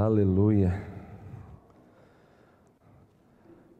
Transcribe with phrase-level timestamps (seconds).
[0.00, 0.80] Aleluia.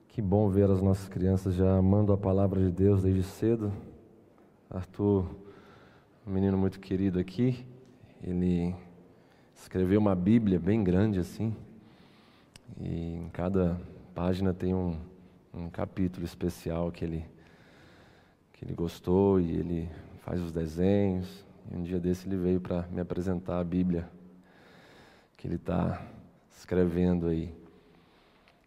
[0.09, 3.73] Que bom ver as nossas crianças já amando a palavra de Deus desde cedo.
[4.69, 5.31] Arthur,
[6.27, 7.65] um menino muito querido aqui,
[8.21, 8.75] ele
[9.55, 11.55] escreveu uma Bíblia bem grande assim,
[12.81, 13.81] e em cada
[14.13, 14.97] página tem um,
[15.55, 17.25] um capítulo especial que ele,
[18.55, 19.89] que ele gostou e ele
[20.25, 21.47] faz os desenhos.
[21.71, 24.18] E um dia desse ele veio para me apresentar a Bíblia
[25.39, 26.03] que ele está
[26.51, 27.55] escrevendo aí.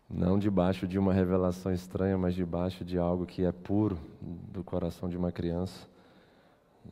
[0.10, 5.10] Não debaixo de uma revelação estranha, mas debaixo de algo que é puro do coração
[5.10, 5.86] de uma criança,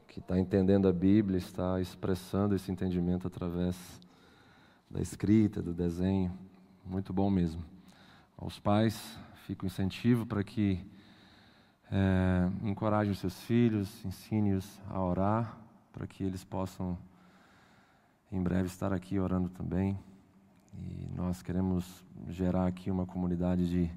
[0.06, 3.76] que está entendendo a Bíblia, está expressando esse entendimento através
[4.92, 6.38] da escrita, do desenho.
[6.86, 7.64] Muito bom mesmo.
[8.38, 9.18] Aos pais,
[9.48, 10.86] fica o incentivo para que
[11.90, 15.58] é, encorajem os seus filhos, ensine-os a orar,
[15.94, 16.98] para que eles possam
[18.32, 19.98] em breve estar aqui orando também.
[20.74, 23.92] E nós queremos gerar aqui uma comunidade de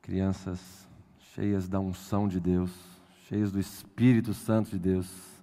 [0.00, 0.88] crianças
[1.34, 2.72] cheias da unção de Deus,
[3.28, 5.42] cheias do Espírito Santo de Deus.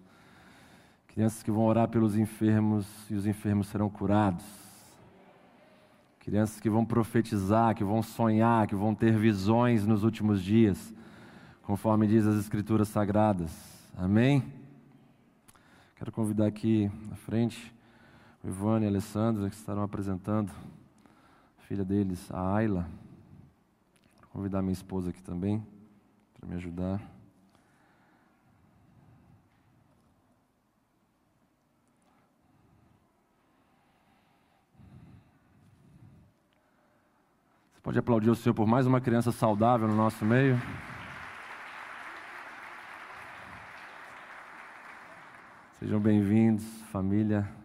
[1.07, 4.45] Crianças que vão orar pelos enfermos e os enfermos serão curados.
[6.19, 10.93] Crianças que vão profetizar, que vão sonhar, que vão ter visões nos últimos dias,
[11.61, 13.51] conforme diz as Escrituras Sagradas.
[13.95, 14.43] Amém?
[15.95, 17.78] Quero convidar aqui na frente
[18.43, 20.51] o e a Alessandra, que estarão apresentando
[21.57, 22.87] a filha deles, a Ayla.
[24.21, 25.65] Vou convidar minha esposa aqui também,
[26.39, 27.01] para me ajudar.
[37.73, 40.57] Você pode aplaudir o Senhor por mais uma criança saudável no nosso meio?
[45.79, 47.58] Sejam bem-vindos, família.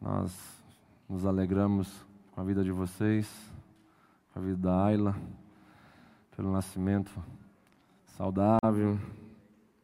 [0.00, 0.62] Nós
[1.08, 3.26] nos alegramos com a vida de vocês,
[4.32, 5.16] com a vida da Ayla,
[6.36, 7.10] pelo nascimento
[8.04, 8.98] saudável,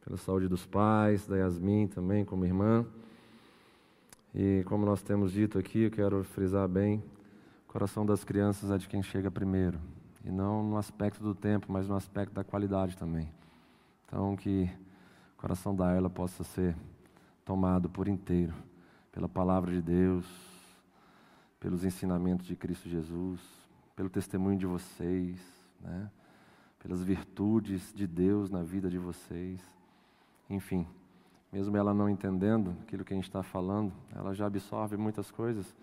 [0.05, 2.85] pela saúde dos pais, da Yasmin também, como irmã.
[4.35, 7.03] E como nós temos dito aqui, eu quero frisar bem:
[7.67, 9.79] o coração das crianças é de quem chega primeiro.
[10.23, 13.27] E não no aspecto do tempo, mas no aspecto da qualidade também.
[14.05, 14.69] Então, que
[15.35, 16.75] o coração da Ayla possa ser
[17.43, 18.53] tomado por inteiro
[19.13, 20.25] pela palavra de Deus,
[21.59, 23.39] pelos ensinamentos de Cristo Jesus,
[23.95, 25.39] pelo testemunho de vocês,
[25.79, 26.11] né?
[26.79, 29.61] pelas virtudes de Deus na vida de vocês.
[30.49, 30.85] Enfim,
[31.51, 35.73] mesmo ela não entendendo aquilo que a gente está falando, ela já absorve muitas coisas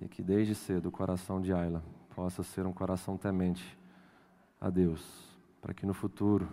[0.00, 1.84] e que desde cedo o coração de Ayla
[2.16, 3.78] possa ser um coração temente
[4.58, 6.48] a Deus, para que no futuro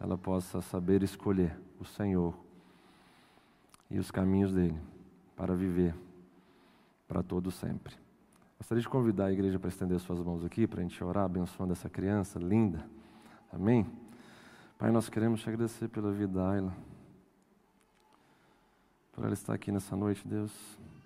[0.00, 2.34] ela possa saber escolher o Senhor
[3.90, 4.93] e os caminhos dele
[5.36, 5.94] para viver
[7.06, 7.94] para todo sempre.
[8.58, 11.72] Gostaria de convidar a igreja para estender suas mãos aqui, para a gente orar, abençoando
[11.72, 12.84] essa criança linda.
[13.52, 13.86] Amém?
[14.78, 16.74] Pai, nós queremos te agradecer pela vida da Ayla,
[19.12, 20.52] por ela estar aqui nessa noite, Deus,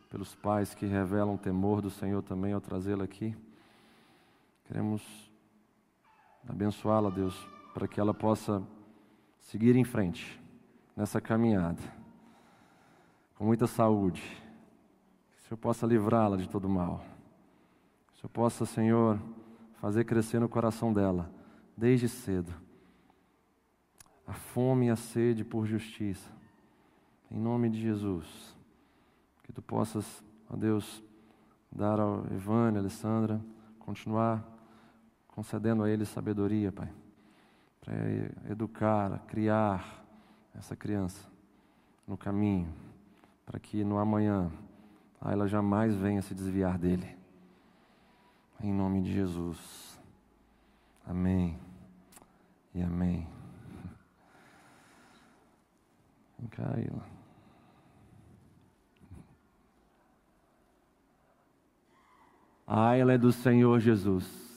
[0.08, 3.36] pelos pais que revelam o temor do Senhor também ao trazê-la aqui.
[4.64, 5.02] Queremos
[6.48, 7.34] abençoá-la, Deus,
[7.74, 8.62] para que ela possa
[9.40, 10.40] seguir em frente
[10.96, 11.82] nessa caminhada
[13.38, 14.20] com muita saúde.
[14.20, 17.04] Que o Senhor possa livrá-la de todo mal.
[18.08, 19.18] Que o Senhor possa, Senhor,
[19.80, 21.30] fazer crescer no coração dela,
[21.76, 22.52] desde cedo,
[24.26, 26.30] a fome e a sede por justiça.
[27.30, 28.56] Em nome de Jesus.
[29.44, 31.02] Que tu possas, ó Deus,
[31.70, 33.40] dar ao Evânia, Alessandra,
[33.78, 34.44] continuar
[35.28, 36.92] concedendo a eles sabedoria, Pai,
[37.80, 37.94] para
[38.50, 40.04] educar, criar
[40.54, 41.30] essa criança
[42.06, 42.87] no caminho
[43.48, 44.52] para que no amanhã
[45.24, 47.16] ela jamais venha se desviar dele.
[48.60, 49.98] Em nome de Jesus.
[51.06, 51.58] Amém.
[52.74, 53.26] E amém.
[56.38, 57.06] Vem cá, Ayla.
[62.66, 64.47] A Ayla é do Senhor Jesus.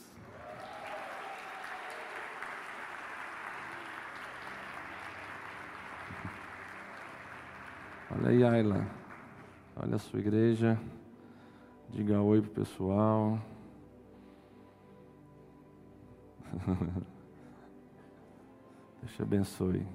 [8.14, 8.86] Olha aí, Ayla.
[9.74, 10.78] Olha a sua igreja.
[11.88, 13.38] Diga oi pro pessoal.
[19.00, 19.86] Deus te abençoe.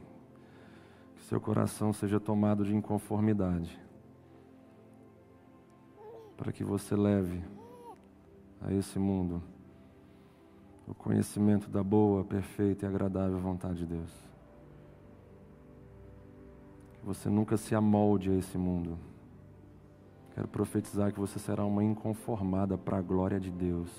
[1.15, 3.79] Que seu coração seja tomado de inconformidade.
[6.35, 7.43] Para que você leve
[8.61, 9.43] a esse mundo
[10.87, 14.26] o conhecimento da boa, perfeita e agradável vontade de Deus
[17.07, 18.98] você nunca se amolde a esse mundo.
[20.36, 23.89] Quero profetizar que você será uma inconformada para a glória de Deus.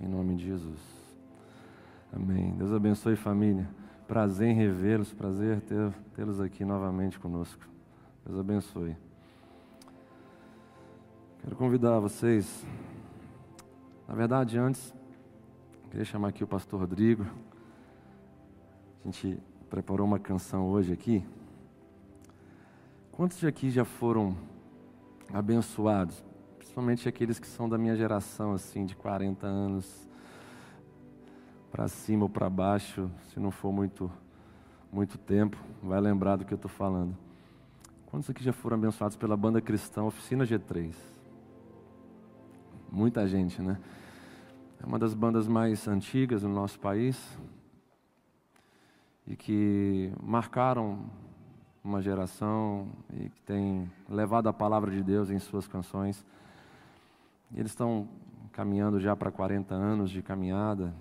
[0.00, 0.80] Em nome de Jesus.
[2.12, 2.50] Amém.
[2.56, 3.70] Deus abençoe família.
[4.08, 5.62] Prazer em revê-los, prazer
[6.12, 7.64] tê-los aqui novamente conosco.
[8.26, 8.96] Deus abençoe.
[11.40, 12.66] Quero convidar vocês.
[14.08, 14.92] Na verdade, antes,
[15.88, 17.24] queria chamar aqui o pastor Rodrigo.
[19.02, 19.40] A gente
[19.70, 21.24] preparou uma canção hoje aqui.
[23.16, 24.36] Quantos de aqui já foram
[25.32, 26.20] abençoados?
[26.58, 30.10] Principalmente aqueles que são da minha geração, assim, de 40 anos
[31.70, 34.10] para cima ou para baixo, se não for muito,
[34.92, 37.16] muito tempo, vai lembrar do que eu estou falando.
[38.06, 40.92] Quantos aqui já foram abençoados pela banda cristã Oficina G3?
[42.90, 43.78] Muita gente, né?
[44.82, 47.38] É uma das bandas mais antigas no nosso país
[49.24, 51.08] e que marcaram
[51.84, 56.24] uma geração e que tem levado a palavra de Deus em suas canções.
[57.54, 58.08] Eles estão
[58.52, 60.94] caminhando já para 40 anos de caminhada,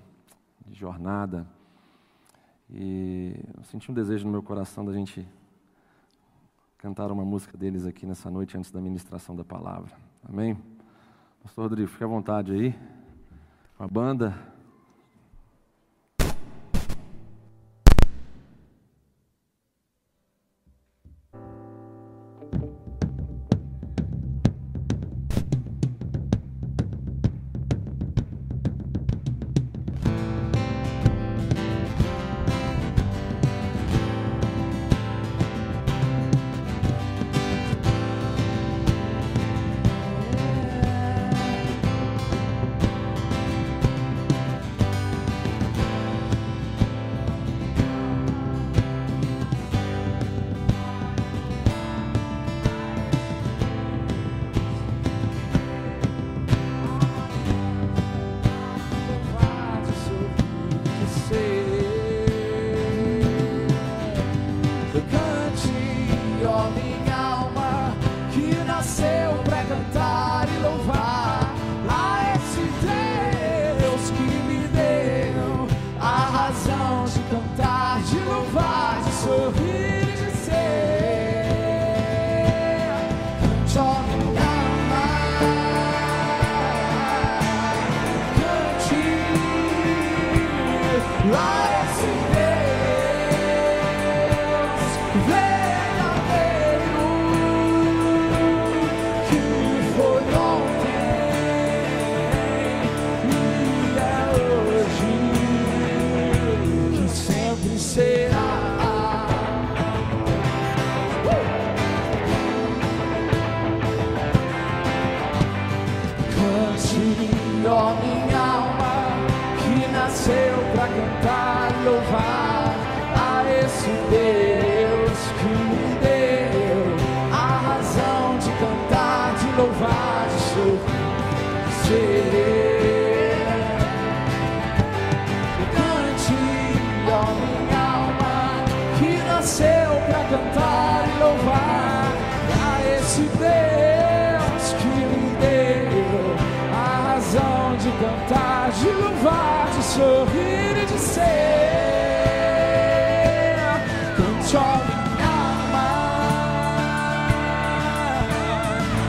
[0.65, 1.47] de jornada.
[2.69, 5.25] E eu senti um desejo no meu coração da gente
[6.77, 9.95] cantar uma música deles aqui nessa noite antes da ministração da palavra.
[10.27, 10.57] Amém?
[11.41, 12.75] Pastor Rodrigo, fique à vontade aí.
[13.77, 14.53] Com a banda.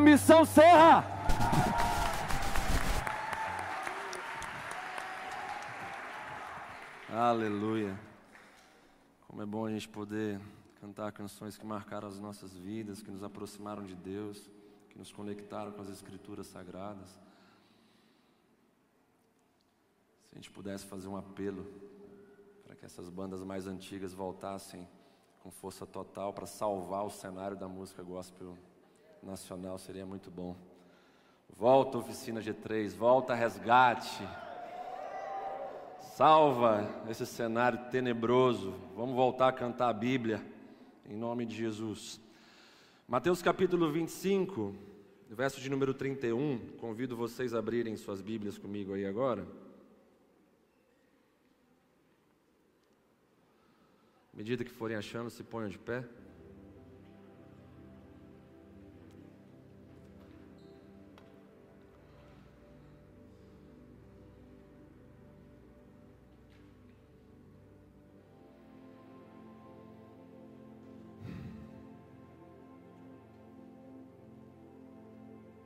[0.00, 1.04] Missão Serra.
[7.10, 7.98] Aleluia.
[9.26, 10.40] Como é bom a gente poder
[10.80, 14.48] cantar canções que marcaram as nossas vidas, que nos aproximaram de Deus,
[14.88, 17.08] que nos conectaram com as Escrituras Sagradas.
[20.28, 21.66] Se a gente pudesse fazer um apelo
[22.64, 24.88] para que essas bandas mais antigas voltassem
[25.42, 28.56] com força total para salvar o cenário da música gospel
[29.22, 30.56] nacional, seria muito bom.
[31.48, 34.22] Volta Oficina G3, volta Resgate.
[36.16, 38.74] Salva esse cenário tenebroso.
[38.96, 40.44] Vamos voltar a cantar a Bíblia
[41.06, 42.20] em nome de Jesus.
[43.06, 44.74] Mateus capítulo 25,
[45.30, 46.58] verso de número 31.
[46.78, 49.46] Convido vocês a abrirem suas Bíblias comigo aí agora.
[54.32, 56.04] À medida que forem achando, se ponham de pé.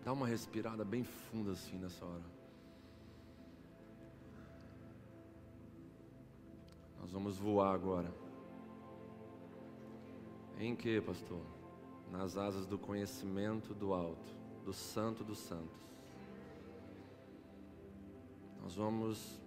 [0.06, 2.22] Dá uma respirada bem funda assim nessa hora.
[7.00, 8.14] Nós vamos voar agora.
[10.60, 11.42] Em que, pastor?
[12.12, 14.30] Nas asas do conhecimento do alto,
[14.64, 15.82] do santo dos santos.
[18.62, 19.40] Nós vamos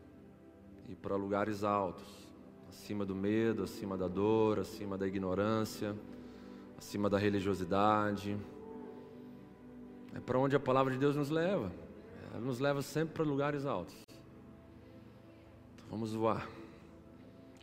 [0.90, 2.28] ir para lugares altos,
[2.68, 5.96] acima do medo, acima da dor, acima da ignorância,
[6.78, 8.38] acima da religiosidade
[10.16, 11.72] é para onde a palavra de Deus nos leva.
[12.32, 13.96] Ela nos leva sempre para lugares altos.
[15.76, 16.48] Então vamos voar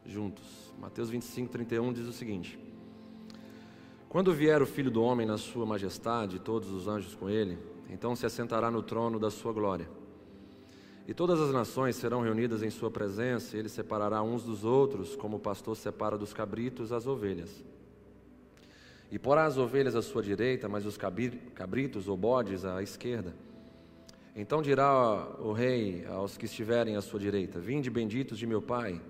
[0.05, 0.73] juntos.
[0.79, 2.59] Mateus 25, 31 diz o seguinte:
[4.09, 7.59] Quando vier o filho do homem na sua majestade e todos os anjos com ele,
[7.91, 9.88] então se assentará no trono da sua glória.
[11.09, 15.15] E todas as nações serão reunidas em sua presença, e ele separará uns dos outros,
[15.15, 17.65] como o pastor separa dos cabritos as ovelhas.
[19.11, 23.35] E porá as ovelhas à sua direita, mas os cabritos ou bodes à esquerda.
[24.35, 29.01] Então dirá o rei aos que estiverem à sua direita: Vinde benditos de meu Pai,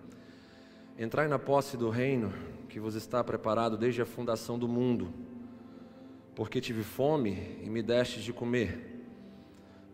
[0.99, 2.33] entrai na posse do reino
[2.69, 5.13] que vos está preparado desde a fundação do mundo.
[6.35, 9.03] Porque tive fome e me destes de comer,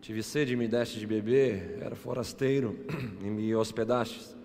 [0.01, 2.77] tive sede e me destes de beber, era forasteiro
[3.23, 4.35] e me hospedastes,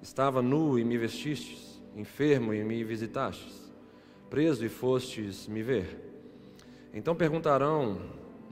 [0.00, 3.61] estava nu e me vestistes, enfermo e me visitastes
[4.32, 5.94] preso e fostes me ver.
[6.94, 8.00] Então perguntarão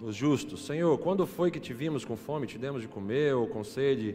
[0.02, 3.46] os justos: Senhor, quando foi que te vimos com fome, te demos de comer, ou
[3.46, 4.14] com sede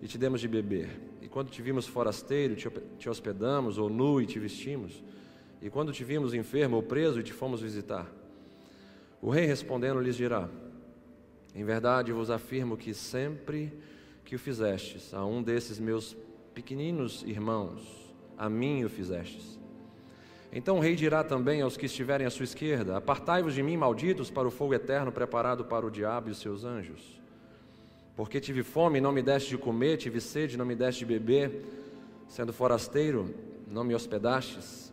[0.00, 0.88] e te demos de beber?
[1.20, 2.54] E quando te vimos forasteiro,
[2.96, 5.02] te hospedamos, ou nu e te vestimos?
[5.60, 8.08] E quando te vimos enfermo ou preso e te fomos visitar?
[9.20, 10.48] O rei respondendo lhes dirá:
[11.56, 13.72] Em verdade vos afirmo que sempre
[14.24, 16.16] que o fizestes a um desses meus
[16.54, 19.59] pequeninos irmãos, a mim o fizestes.
[20.52, 24.30] Então o rei dirá também aos que estiverem à sua esquerda: Apartai-vos de mim, malditos,
[24.30, 27.20] para o fogo eterno preparado para o diabo e os seus anjos.
[28.16, 31.00] Porque tive fome e não me deste de comer, tive sede e não me deste
[31.00, 31.64] de beber,
[32.28, 33.34] sendo forasteiro,
[33.66, 34.92] não me hospedastes,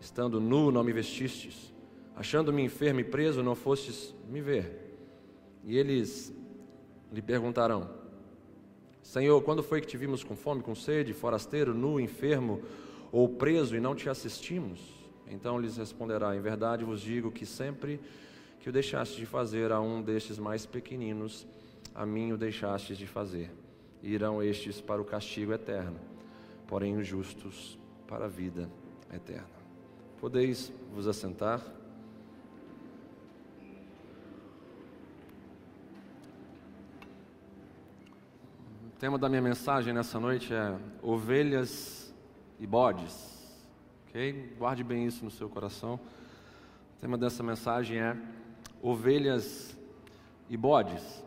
[0.00, 1.72] estando nu, não me vestistes,
[2.14, 4.98] achando-me enfermo e preso, não fostes me ver.
[5.64, 6.32] E eles
[7.10, 7.90] lhe perguntarão:
[9.02, 12.60] Senhor, quando foi que te vimos com fome, com sede, forasteiro, nu, enfermo,
[13.12, 14.80] ou preso e não te assistimos?
[15.26, 18.00] Então lhes responderá: Em verdade vos digo que sempre
[18.58, 21.46] que o deixaste de fazer a um destes mais pequeninos,
[21.94, 23.50] a mim o deixastes de fazer.
[24.02, 25.98] Irão estes para o castigo eterno,
[26.66, 28.68] porém os justos para a vida
[29.12, 29.48] eterna.
[30.20, 31.60] Podeis vos assentar.
[38.86, 41.99] O tema da minha mensagem nessa noite é ovelhas
[42.60, 43.40] e bodes.
[44.06, 44.54] Ok?
[44.58, 45.94] Guarde bem isso no seu coração.
[45.94, 48.16] O tema dessa mensagem é
[48.82, 49.76] ovelhas
[50.48, 51.24] e bodes.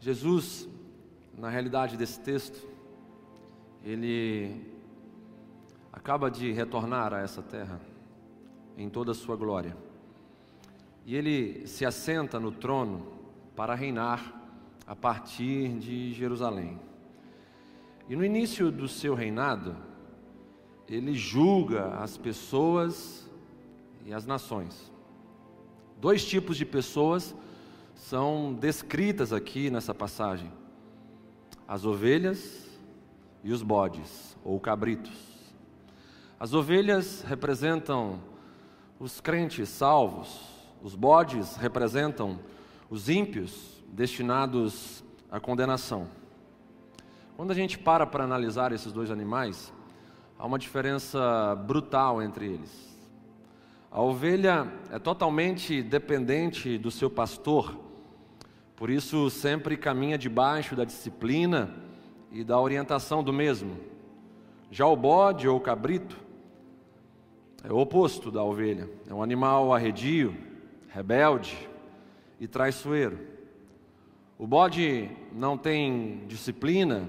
[0.00, 0.66] Jesus,
[1.36, 2.66] na realidade desse texto,
[3.84, 4.66] ele
[5.92, 7.78] acaba de retornar a essa terra
[8.76, 9.76] em toda a sua glória.
[11.04, 13.06] E ele se assenta no trono
[13.54, 14.40] para reinar
[14.86, 16.80] a partir de Jerusalém.
[18.08, 19.76] E no início do seu reinado,
[20.96, 23.28] ele julga as pessoas
[24.04, 24.90] e as nações.
[26.00, 27.34] Dois tipos de pessoas
[27.94, 30.50] são descritas aqui nessa passagem:
[31.68, 32.68] as ovelhas
[33.44, 35.30] e os bodes, ou cabritos.
[36.38, 38.18] As ovelhas representam
[38.98, 40.40] os crentes salvos,
[40.82, 42.38] os bodes representam
[42.88, 46.08] os ímpios destinados à condenação.
[47.36, 49.72] Quando a gente para para analisar esses dois animais,
[50.40, 52.98] há uma diferença brutal entre eles.
[53.90, 57.78] A ovelha é totalmente dependente do seu pastor,
[58.74, 61.74] por isso sempre caminha debaixo da disciplina
[62.32, 63.76] e da orientação do mesmo.
[64.70, 66.18] Já o bode ou o cabrito
[67.62, 70.34] é o oposto da ovelha, é um animal arredio,
[70.88, 71.68] rebelde
[72.40, 73.18] e traiçoeiro.
[74.38, 77.06] O bode não tem disciplina,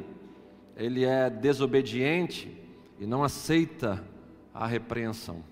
[0.75, 2.59] ele é desobediente
[3.01, 4.05] e não aceita
[4.53, 5.43] a repreensão.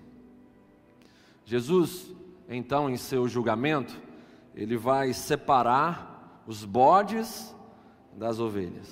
[1.44, 2.14] Jesus,
[2.48, 4.00] então, em seu julgamento,
[4.54, 7.52] ele vai separar os bodes
[8.16, 8.88] das ovelhas.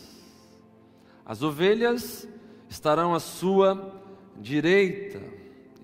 [1.24, 2.28] As ovelhas
[2.68, 3.94] estarão à sua
[4.36, 5.22] direita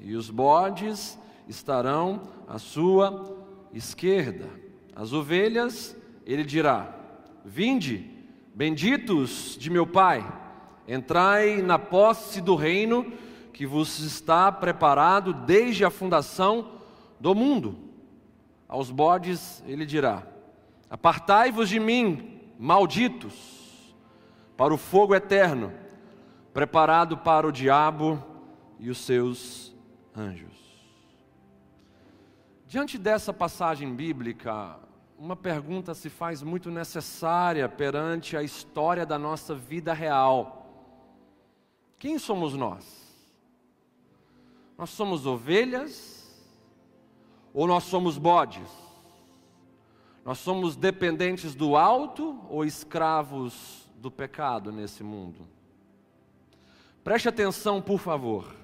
[0.01, 1.17] e os bodes
[1.47, 3.39] estarão à sua
[3.73, 4.49] esquerda.
[4.97, 6.93] As ovelhas, ele dirá:
[7.45, 8.11] Vinde,
[8.53, 10.27] benditos de meu Pai,
[10.87, 13.13] entrai na posse do reino
[13.53, 16.73] que vos está preparado desde a fundação
[17.21, 17.79] do mundo.
[18.69, 20.27] Aos bodes ele dirá:
[20.91, 23.95] Apartai-vos de mim, malditos,
[24.57, 25.73] para o fogo eterno,
[26.53, 28.23] preparado para o diabo
[28.79, 29.75] e os seus
[30.17, 30.53] anjos.
[32.67, 34.77] Diante dessa passagem bíblica,
[35.17, 40.64] uma pergunta se faz muito necessária perante a história da nossa vida real:
[42.05, 42.85] Quem somos nós?
[44.77, 46.47] Nós somos ovelhas
[47.55, 48.69] ou nós somos bodes?
[50.23, 55.49] Nós somos dependentes do alto ou escravos do pecado nesse mundo?
[57.03, 58.55] Preste atenção, por favor.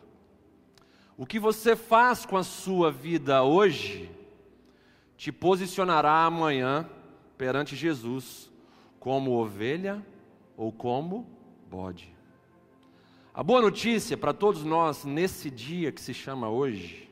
[1.17, 4.11] O que você faz com a sua vida hoje
[5.17, 6.87] te posicionará amanhã
[7.39, 8.51] perante Jesus
[8.99, 10.05] como ovelha
[10.59, 11.27] ou como
[11.71, 12.20] bode.
[13.33, 17.09] A boa notícia para todos nós nesse dia que se chama hoje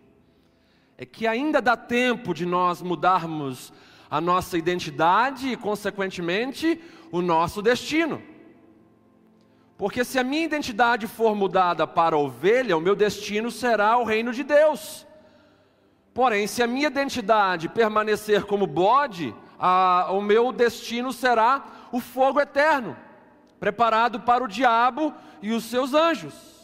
[0.96, 3.72] é que ainda dá tempo de nós mudarmos
[4.10, 6.80] a nossa identidade e, consequentemente,
[7.12, 8.20] o nosso destino.
[9.76, 14.32] Porque se a minha identidade for mudada para ovelha, o meu destino será o reino
[14.32, 15.06] de Deus.
[16.12, 22.40] Porém, se a minha identidade permanecer como bode, a, o meu destino será o fogo
[22.40, 22.96] eterno
[23.58, 26.58] preparado para o diabo e os seus anjos.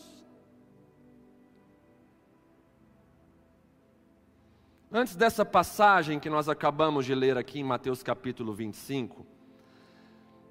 [4.92, 9.26] Antes dessa passagem que nós acabamos de ler aqui em Mateus capítulo 25,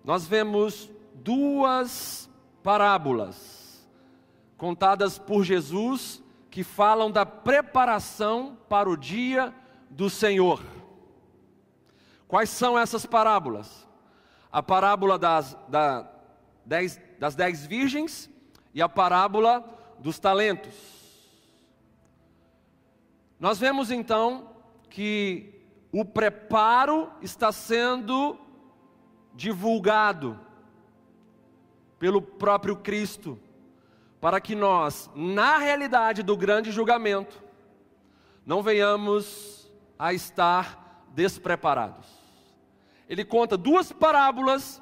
[0.04, 2.30] nós vemos duas
[2.62, 3.88] parábolas
[4.58, 9.54] contadas por Jesus que falam da preparação para o dia
[9.90, 10.62] do Senhor.
[12.28, 13.88] Quais são essas parábolas?
[14.52, 16.02] A parábola das, da,
[16.66, 18.30] dez, das dez virgens
[18.74, 19.64] e a parábola
[20.00, 20.74] dos talentos.
[23.40, 24.50] Nós vemos então
[24.90, 28.38] que o preparo está sendo
[29.34, 30.40] divulgado
[32.00, 33.40] pelo próprio Cristo,
[34.20, 37.42] para que nós, na realidade do grande julgamento,
[38.46, 42.08] não venhamos a estar despreparados.
[43.08, 44.82] Ele conta duas parábolas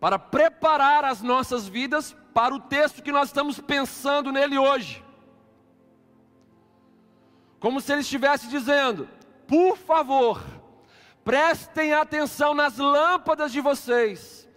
[0.00, 5.02] para preparar as nossas vidas para o texto que nós estamos pensando nele hoje.
[7.58, 9.08] Como se ele estivesse dizendo:
[9.46, 10.42] por favor,
[11.24, 14.48] prestem atenção nas lâmpadas de vocês,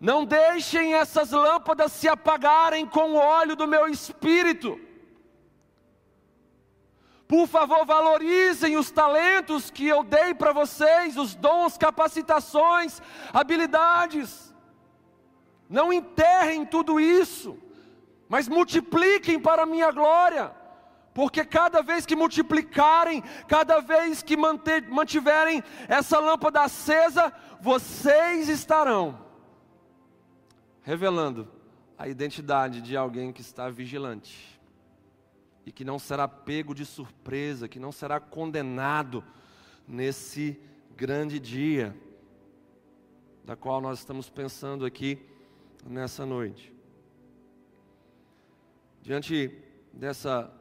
[0.00, 4.80] não deixem essas lâmpadas se apagarem com o óleo do meu espírito.
[7.28, 14.45] Por favor, valorizem os talentos que eu dei para vocês, os dons, capacitações, habilidades.
[15.68, 17.58] Não enterrem tudo isso,
[18.28, 20.52] mas multipliquem para a minha glória,
[21.12, 29.24] porque cada vez que multiplicarem, cada vez que manter, mantiverem essa lâmpada acesa, vocês estarão
[30.82, 31.48] revelando
[31.98, 34.60] a identidade de alguém que está vigilante
[35.64, 39.24] e que não será pego de surpresa, que não será condenado
[39.88, 40.60] nesse
[40.94, 41.96] grande dia,
[43.44, 45.26] da qual nós estamos pensando aqui
[45.86, 46.74] nessa noite.
[49.00, 49.56] Diante
[49.92, 50.52] dessa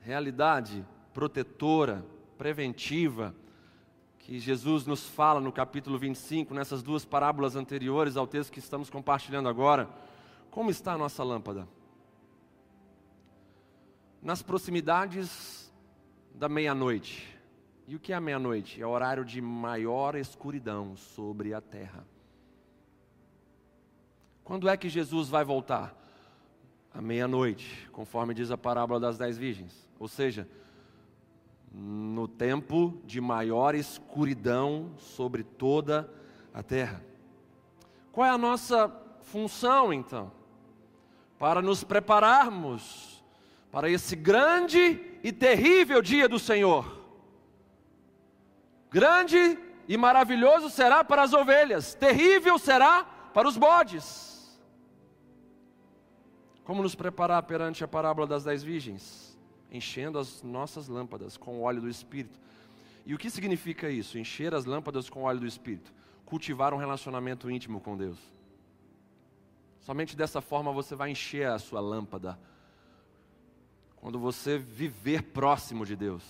[0.00, 2.04] realidade protetora,
[2.36, 3.34] preventiva,
[4.18, 8.90] que Jesus nos fala no capítulo 25, nessas duas parábolas anteriores ao texto que estamos
[8.90, 9.88] compartilhando agora,
[10.50, 11.68] como está a nossa lâmpada?
[14.22, 15.72] Nas proximidades
[16.34, 17.38] da meia-noite.
[17.86, 18.80] E o que é a meia-noite?
[18.80, 22.06] É o horário de maior escuridão sobre a terra.
[24.44, 26.04] Quando é que Jesus vai voltar?
[26.94, 29.88] à meia-noite, conforme diz a parábola das dez virgens.
[29.98, 30.48] Ou seja,
[31.72, 36.08] no tempo de maior escuridão sobre toda
[36.52, 37.04] a terra.
[38.12, 38.88] Qual é a nossa
[39.22, 40.30] função então?
[41.36, 43.24] Para nos prepararmos
[43.72, 47.02] para esse grande e terrível dia do Senhor.
[48.88, 54.33] Grande e maravilhoso será para as ovelhas, terrível será para os bodes.
[56.64, 59.38] Como nos preparar perante a parábola das dez virgens?
[59.70, 62.38] Enchendo as nossas lâmpadas com o óleo do Espírito.
[63.04, 64.18] E o que significa isso?
[64.18, 65.92] Encher as lâmpadas com o óleo do Espírito
[66.24, 68.18] cultivar um relacionamento íntimo com Deus.
[69.80, 72.38] Somente dessa forma você vai encher a sua lâmpada.
[73.96, 76.22] Quando você viver próximo de Deus.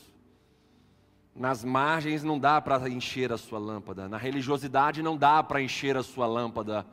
[1.34, 5.96] Nas margens não dá para encher a sua lâmpada, na religiosidade não dá para encher
[5.96, 6.86] a sua lâmpada.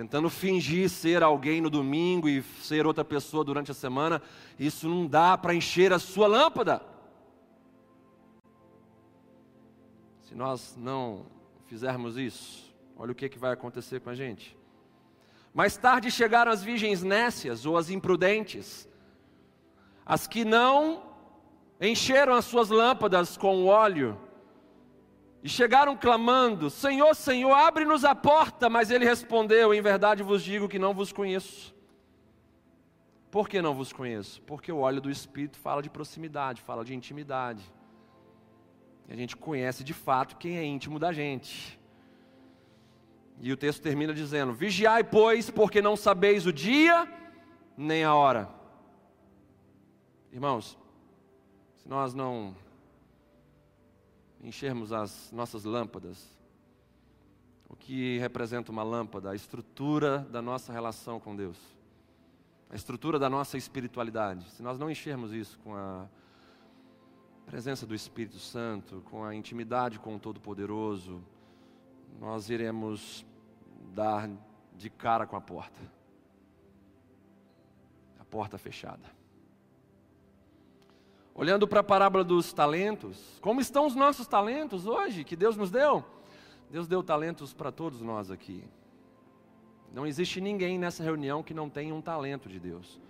[0.00, 4.22] Tentando fingir ser alguém no domingo e ser outra pessoa durante a semana,
[4.58, 6.80] isso não dá para encher a sua lâmpada.
[10.22, 11.26] Se nós não
[11.66, 14.56] fizermos isso, olha o que, que vai acontecer com a gente.
[15.52, 18.88] Mais tarde chegaram as virgens nécias ou as imprudentes,
[20.06, 21.02] as que não
[21.78, 24.18] encheram as suas lâmpadas com óleo
[25.42, 28.68] e chegaram clamando: Senhor, Senhor, abre-nos a porta.
[28.68, 31.74] Mas ele respondeu: Em verdade vos digo que não vos conheço.
[33.30, 34.42] Por que não vos conheço?
[34.42, 37.62] Porque o óleo do Espírito fala de proximidade, fala de intimidade.
[39.08, 41.78] E a gente conhece de fato quem é íntimo da gente.
[43.40, 47.08] E o texto termina dizendo: Vigiai, pois, porque não sabeis o dia
[47.76, 48.48] nem a hora.
[50.32, 50.78] Irmãos,
[51.76, 52.54] se nós não
[54.42, 56.38] enchermos as nossas lâmpadas,
[57.68, 59.30] o que representa uma lâmpada?
[59.30, 61.58] A estrutura da nossa relação com Deus,
[62.68, 64.48] a estrutura da nossa espiritualidade.
[64.50, 66.08] Se nós não enchermos isso com a
[67.46, 71.22] presença do Espírito Santo, com a intimidade com o Todo-Poderoso,
[72.18, 73.26] nós iremos
[73.92, 74.30] dar
[74.76, 75.80] de cara com a porta.
[78.18, 79.19] A porta fechada.
[81.34, 85.70] Olhando para a parábola dos talentos, como estão os nossos talentos hoje que Deus nos
[85.70, 86.04] deu?
[86.70, 88.64] Deus deu talentos para todos nós aqui.
[89.92, 93.00] Não existe ninguém nessa reunião que não tenha um talento de Deus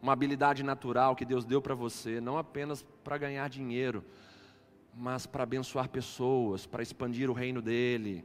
[0.00, 4.04] uma habilidade natural que Deus deu para você, não apenas para ganhar dinheiro,
[4.94, 8.24] mas para abençoar pessoas, para expandir o reino dele,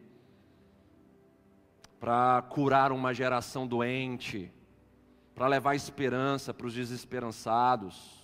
[2.00, 4.52] para curar uma geração doente,
[5.34, 8.22] para levar esperança para os desesperançados.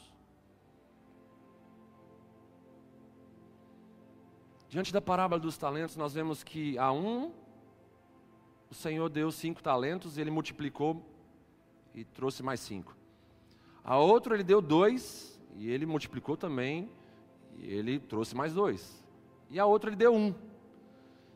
[4.69, 7.31] Diante da parábola dos talentos, nós vemos que a um,
[8.69, 11.03] o Senhor deu cinco talentos, e ele multiplicou
[11.95, 12.95] e trouxe mais cinco.
[13.83, 16.87] A outro ele deu dois, e ele multiplicou também,
[17.57, 19.03] e ele trouxe mais dois.
[19.49, 20.35] E a outro ele deu um.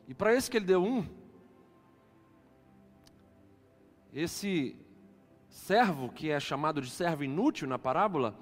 [0.06, 1.04] E para esse que ele deu um,
[4.12, 4.76] esse
[5.48, 8.38] servo, que é chamado de servo inútil na parábola,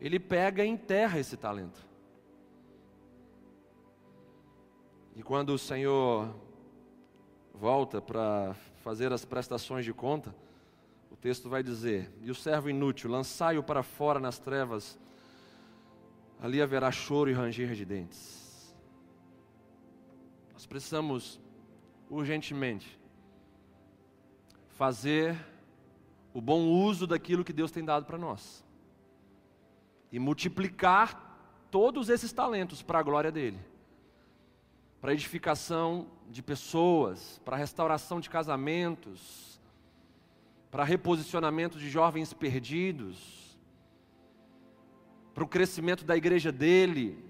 [0.00, 1.89] ele pega e enterra esse talento.
[5.20, 6.34] E quando o Senhor
[7.52, 10.34] volta para fazer as prestações de conta,
[11.20, 14.98] texto vai dizer: E o servo inútil, lançai-o para fora nas trevas,
[16.40, 18.74] ali haverá choro e ranger de dentes.
[20.54, 21.38] Nós precisamos
[22.08, 22.98] urgentemente
[24.70, 25.38] fazer
[26.32, 28.64] o bom uso daquilo que Deus tem dado para nós
[30.10, 33.69] e multiplicar todos esses talentos para a glória dele
[35.00, 39.60] para edificação de pessoas, para restauração de casamentos,
[40.70, 43.58] para reposicionamento de jovens perdidos,
[45.34, 47.24] para o crescimento da igreja dele.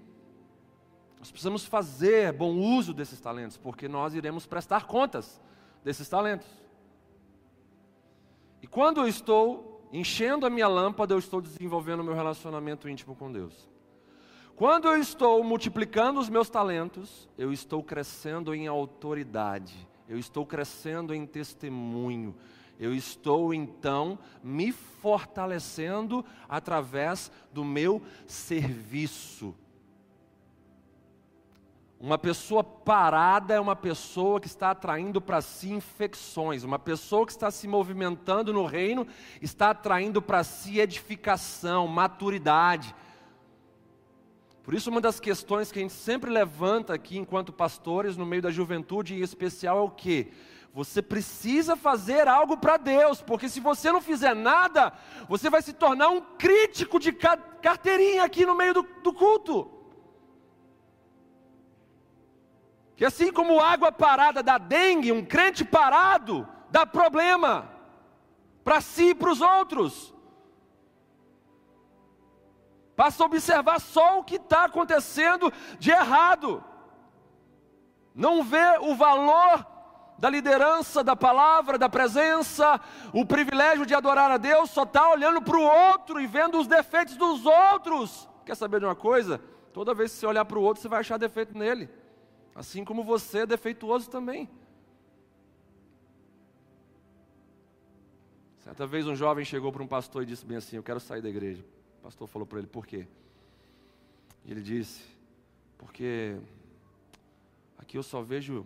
[1.17, 5.41] Nós precisamos fazer bom uso desses talentos, porque nós iremos prestar contas
[5.83, 6.47] desses talentos.
[8.61, 13.15] E quando eu estou enchendo a minha lâmpada, eu estou desenvolvendo o meu relacionamento íntimo
[13.15, 13.70] com Deus.
[14.61, 19.75] Quando eu estou multiplicando os meus talentos, eu estou crescendo em autoridade,
[20.07, 22.35] eu estou crescendo em testemunho,
[22.79, 29.55] eu estou então me fortalecendo através do meu serviço.
[31.99, 36.63] Uma pessoa parada é uma pessoa que está atraindo para si infecções.
[36.63, 39.07] Uma pessoa que está se movimentando no reino
[39.41, 42.93] está atraindo para si edificação, maturidade.
[44.63, 48.41] Por isso, uma das questões que a gente sempre levanta aqui enquanto pastores no meio
[48.41, 50.31] da juventude em especial é o que?
[50.73, 54.93] Você precisa fazer algo para Deus, porque se você não fizer nada,
[55.27, 59.69] você vai se tornar um crítico de carteirinha aqui no meio do, do culto.
[62.95, 67.69] Que assim como água parada dá dengue, um crente parado dá problema
[68.63, 70.13] para si e para os outros.
[73.01, 76.63] Passa a observar só o que está acontecendo de errado.
[78.13, 79.65] Não vê o valor
[80.19, 82.79] da liderança, da palavra, da presença,
[83.11, 86.67] o privilégio de adorar a Deus, só está olhando para o outro e vendo os
[86.67, 88.29] defeitos dos outros.
[88.45, 89.41] Quer saber de uma coisa?
[89.73, 91.89] Toda vez que você olhar para o outro, você vai achar defeito nele.
[92.53, 94.47] Assim como você é defeituoso também.
[98.59, 101.23] Certa vez um jovem chegou para um pastor e disse bem assim: Eu quero sair
[101.23, 101.65] da igreja.
[102.01, 103.07] O pastor falou para ele: Por quê?
[104.43, 105.05] E ele disse:
[105.77, 106.35] Porque
[107.77, 108.65] aqui eu só vejo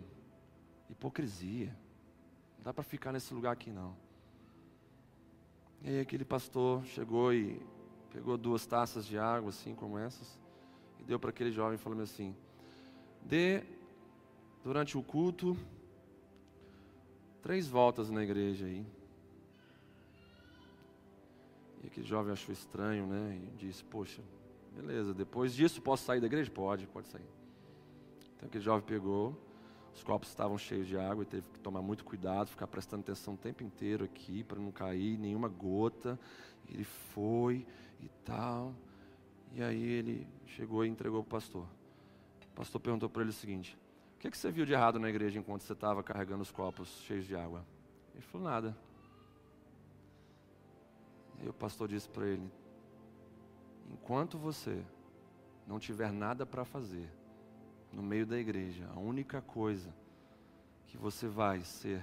[0.88, 1.76] hipocrisia.
[2.56, 3.94] Não dá para ficar nesse lugar aqui não.
[5.82, 7.60] E aí aquele pastor chegou e
[8.10, 10.38] pegou duas taças de água, assim como essas,
[10.98, 12.34] e deu para aquele jovem falando assim:
[13.22, 13.62] dê
[14.64, 15.54] durante o culto
[17.42, 18.86] três voltas na igreja aí.
[21.86, 23.40] E aquele jovem achou estranho, né?
[23.40, 24.20] E disse: Poxa,
[24.74, 26.50] beleza, depois disso posso sair da igreja?
[26.50, 27.28] Pode, pode sair.
[28.34, 29.40] Então aquele jovem pegou,
[29.94, 33.34] os copos estavam cheios de água e teve que tomar muito cuidado, ficar prestando atenção
[33.34, 36.18] o tempo inteiro aqui para não cair nenhuma gota.
[36.68, 37.64] Ele foi
[38.00, 38.74] e tal.
[39.52, 41.68] E aí ele chegou e entregou para o pastor.
[42.50, 43.78] O pastor perguntou para ele o seguinte:
[44.16, 46.88] O que, que você viu de errado na igreja enquanto você estava carregando os copos
[47.02, 47.64] cheios de água?
[48.12, 48.85] Ele falou: Nada.
[51.42, 52.50] E o pastor disse para ele:
[53.90, 54.84] Enquanto você
[55.66, 57.10] não tiver nada para fazer,
[57.92, 59.94] no meio da igreja, a única coisa
[60.86, 62.02] que você vai ser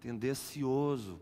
[0.00, 1.20] tendencioso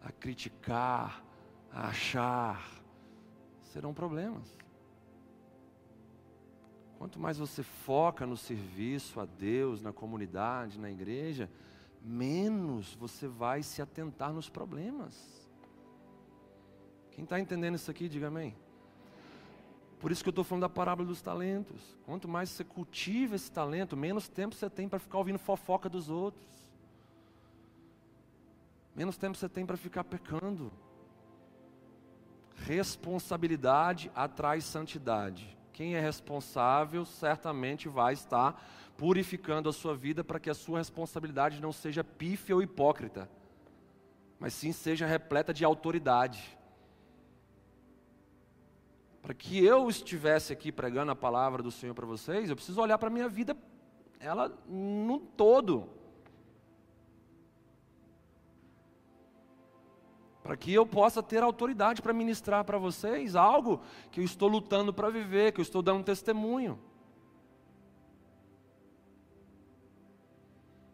[0.00, 1.24] a criticar,
[1.72, 2.70] a achar,
[3.72, 4.56] serão problemas.
[6.98, 11.50] Quanto mais você foca no serviço a Deus, na comunidade, na igreja,
[12.02, 15.43] menos você vai se atentar nos problemas.
[17.14, 18.56] Quem está entendendo isso aqui, diga amém.
[20.00, 21.96] Por isso que eu estou falando da parábola dos talentos.
[22.04, 26.10] Quanto mais você cultiva esse talento, menos tempo você tem para ficar ouvindo fofoca dos
[26.10, 26.44] outros.
[28.94, 30.72] Menos tempo você tem para ficar pecando.
[32.56, 35.56] Responsabilidade atrai santidade.
[35.72, 38.62] Quem é responsável certamente vai estar
[38.96, 43.28] purificando a sua vida para que a sua responsabilidade não seja pífia ou hipócrita,
[44.38, 46.58] mas sim seja repleta de autoridade
[49.24, 52.98] para que eu estivesse aqui pregando a palavra do Senhor para vocês, eu preciso olhar
[52.98, 53.56] para a minha vida,
[54.20, 55.88] ela no todo.
[60.42, 64.92] Para que eu possa ter autoridade para ministrar para vocês algo que eu estou lutando
[64.92, 66.78] para viver, que eu estou dando testemunho.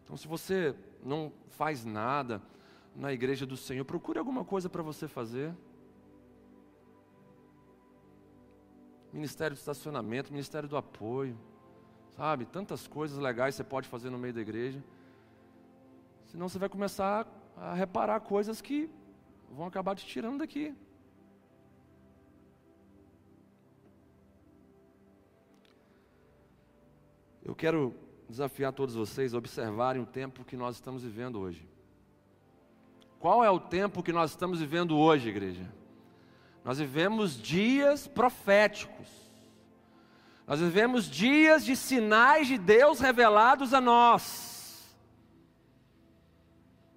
[0.05, 2.41] Então, se você não faz nada
[2.95, 5.53] na igreja do Senhor, procure alguma coisa para você fazer.
[9.13, 11.39] Ministério de estacionamento, ministério do apoio,
[12.17, 12.45] sabe?
[12.45, 14.83] Tantas coisas legais você pode fazer no meio da igreja.
[16.27, 18.89] Senão você vai começar a reparar coisas que
[19.51, 20.75] vão acabar te tirando daqui.
[27.45, 27.95] Eu quero
[28.29, 31.69] desafiar todos vocês a observarem o tempo que nós estamos vivendo hoje.
[33.19, 35.80] Qual é o tempo que nós estamos vivendo hoje, igreja?
[36.65, 39.09] Nós vivemos dias proféticos.
[40.47, 44.51] Nós vivemos dias de sinais de Deus revelados a nós.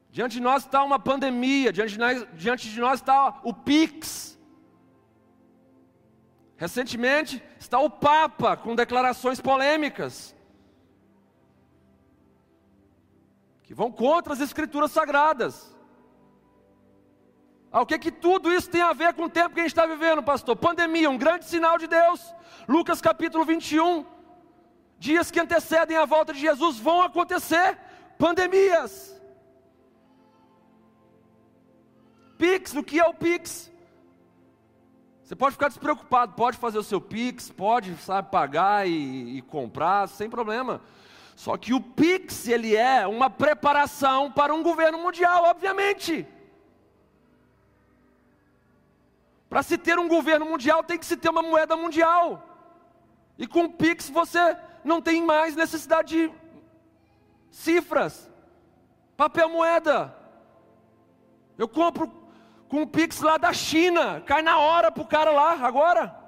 [0.10, 4.40] Diante de nós está uma pandemia, diante de nós, diante de nós está o Pix.
[6.56, 10.36] Recentemente está o Papa com declarações polêmicas.
[13.64, 15.73] Que vão contra as escrituras sagradas.
[17.82, 19.88] O que que tudo isso tem a ver com o tempo que a gente está
[19.88, 20.56] vivendo, pastor?
[20.56, 22.34] Pandemia, um grande sinal de Deus.
[22.68, 24.06] Lucas capítulo 21.
[25.00, 27.78] Dias que antecedem a volta de Jesus vão acontecer.
[28.20, 29.20] Pandemias.
[32.38, 33.72] Pix, o que é o Pix?
[35.24, 40.08] Você pode ficar despreocupado, pode fazer o seu Pix, pode, sabe, pagar e, e comprar,
[40.08, 40.80] sem problema.
[41.36, 46.28] Só que o Pix, ele é uma preparação para um governo mundial, obviamente.
[49.54, 52.44] Para se ter um governo mundial, tem que se ter uma moeda mundial.
[53.38, 56.34] E com o Pix você não tem mais necessidade de
[57.52, 58.32] cifras.
[59.16, 60.12] Papel moeda.
[61.56, 62.12] Eu compro
[62.68, 66.20] com um Pix lá da China, cai na hora para o cara lá, agora.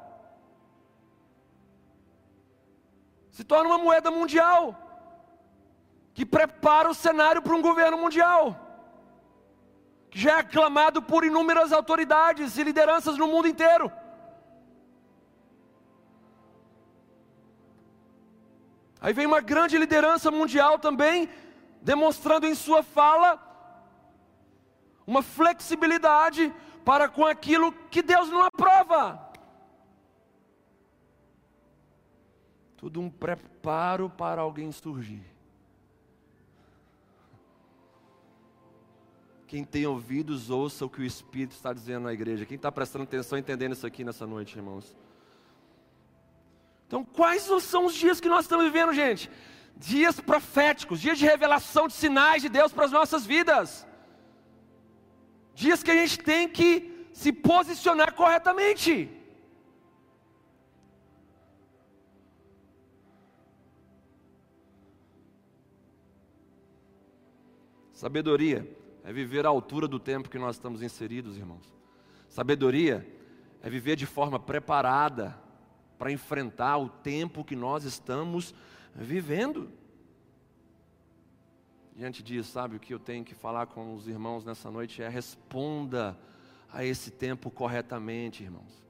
[3.32, 4.80] Se torna uma moeda mundial,
[6.14, 8.65] que prepara o cenário para um governo mundial,
[10.18, 13.92] já é aclamado por inúmeras autoridades e lideranças no mundo inteiro.
[19.02, 21.30] Aí vem uma grande liderança mundial também,
[21.82, 23.30] demonstrando em sua fala
[25.06, 26.54] uma flexibilidade
[26.86, 29.22] para com aquilo que Deus não aprova.
[32.78, 35.35] Tudo um preparo para alguém surgir.
[39.48, 42.46] Quem tem ouvidos, ouça o que o Espírito está dizendo na igreja.
[42.46, 44.96] Quem está prestando atenção, entendendo isso aqui nessa noite, irmãos.
[46.88, 49.30] Então, quais são os dias que nós estamos vivendo, gente?
[49.78, 53.86] Dias proféticos, dias de revelação de sinais de Deus para as nossas vidas.
[55.54, 59.10] Dias que a gente tem que se posicionar corretamente.
[67.94, 68.75] Sabedoria
[69.06, 71.72] é viver à altura do tempo que nós estamos inseridos, irmãos.
[72.28, 73.08] Sabedoria
[73.62, 75.40] é viver de forma preparada
[75.98, 78.54] para enfrentar o tempo que nós estamos
[78.96, 79.70] vivendo.
[81.96, 85.08] Diante disso, sabe o que eu tenho que falar com os irmãos nessa noite é
[85.08, 86.18] responda
[86.74, 88.85] a esse tempo corretamente, irmãos.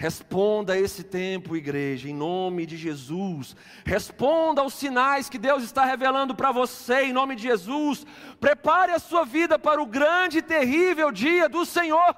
[0.00, 3.54] Responda a esse tempo, igreja, em nome de Jesus.
[3.84, 8.06] Responda aos sinais que Deus está revelando para você, em nome de Jesus.
[8.40, 12.16] Prepare a sua vida para o grande e terrível dia do Senhor.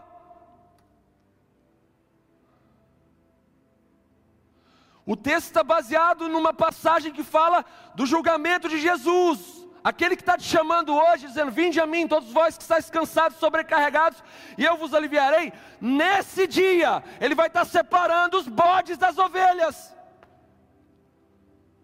[5.04, 7.64] O texto está baseado numa passagem que fala
[7.96, 9.61] do julgamento de Jesus.
[9.84, 13.38] Aquele que está te chamando hoje, dizendo: Vinde a mim, todos vós que estáis cansados,
[13.38, 14.22] sobrecarregados,
[14.56, 15.52] e eu vos aliviarei.
[15.80, 19.94] Nesse dia, Ele vai estar separando os bodes das ovelhas.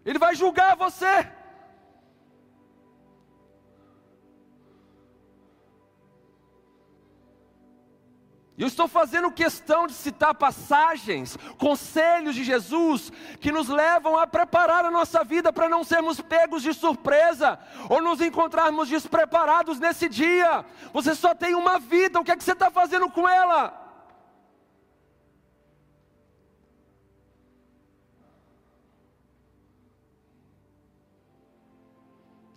[0.05, 1.38] Ele vai julgar você.
[8.59, 14.83] Eu estou fazendo questão de citar passagens, conselhos de Jesus, que nos levam a preparar
[14.83, 17.57] a nossa vida para não sermos pegos de surpresa,
[17.89, 20.65] ou nos encontrarmos despreparados nesse dia.
[20.91, 23.87] Você só tem uma vida, o que é que você está fazendo com ela?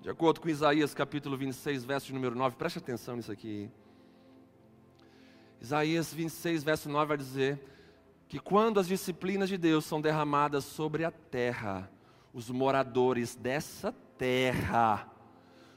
[0.01, 3.71] De acordo com Isaías capítulo 26, verso número 9, preste atenção nisso aqui.
[5.63, 7.57] Isaías 26, verso 9 vai dizer
[8.27, 11.89] que quando as disciplinas de Deus são derramadas sobre a terra,
[12.35, 15.09] os moradores dessa terra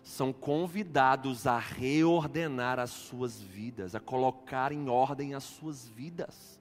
[0.02, 6.60] são convidados a reordenar as suas vidas, a colocar em ordem as suas vidas.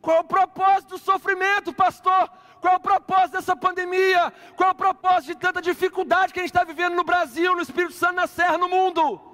[0.00, 2.30] Qual o propósito do sofrimento, pastor?
[2.62, 4.32] Qual o propósito dessa pandemia?
[4.56, 7.92] Qual o propósito de tanta dificuldade que a gente está vivendo no Brasil, no Espírito
[7.92, 9.29] Santo, na Serra, no mundo?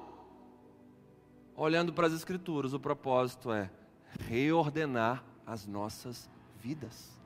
[1.57, 3.71] Olhando para as Escrituras, o propósito é
[4.21, 7.17] reordenar as nossas vidas.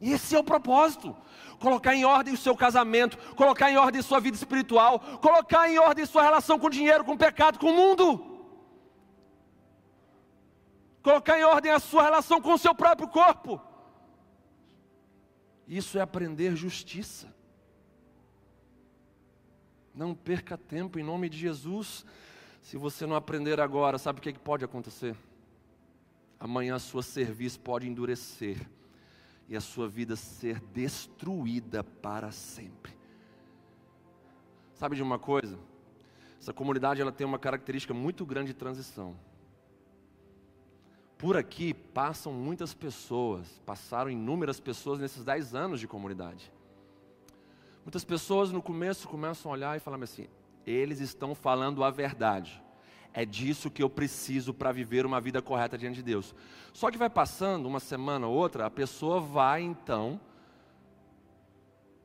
[0.00, 1.14] E esse é o propósito.
[1.58, 6.06] Colocar em ordem o seu casamento, colocar em ordem sua vida espiritual, colocar em ordem
[6.06, 8.26] sua relação com o dinheiro, com o pecado, com o mundo.
[11.02, 13.60] Colocar em ordem a sua relação com o seu próprio corpo.
[15.66, 17.32] Isso é aprender justiça.
[19.94, 22.06] Não perca tempo em nome de Jesus.
[22.60, 25.16] Se você não aprender agora, sabe o que, é que pode acontecer?
[26.38, 28.68] Amanhã a sua serviço pode endurecer
[29.48, 32.92] e a sua vida ser destruída para sempre.
[34.74, 35.58] Sabe de uma coisa?
[36.40, 39.14] Essa comunidade ela tem uma característica muito grande de transição.
[41.18, 46.50] Por aqui passam muitas pessoas, passaram inúmeras pessoas nesses dez anos de comunidade.
[47.84, 50.28] Muitas pessoas no começo começam a olhar e falar assim:
[50.70, 52.62] eles estão falando a verdade.
[53.12, 56.34] É disso que eu preciso para viver uma vida correta diante de Deus.
[56.72, 60.20] Só que vai passando uma semana ou outra, a pessoa vai então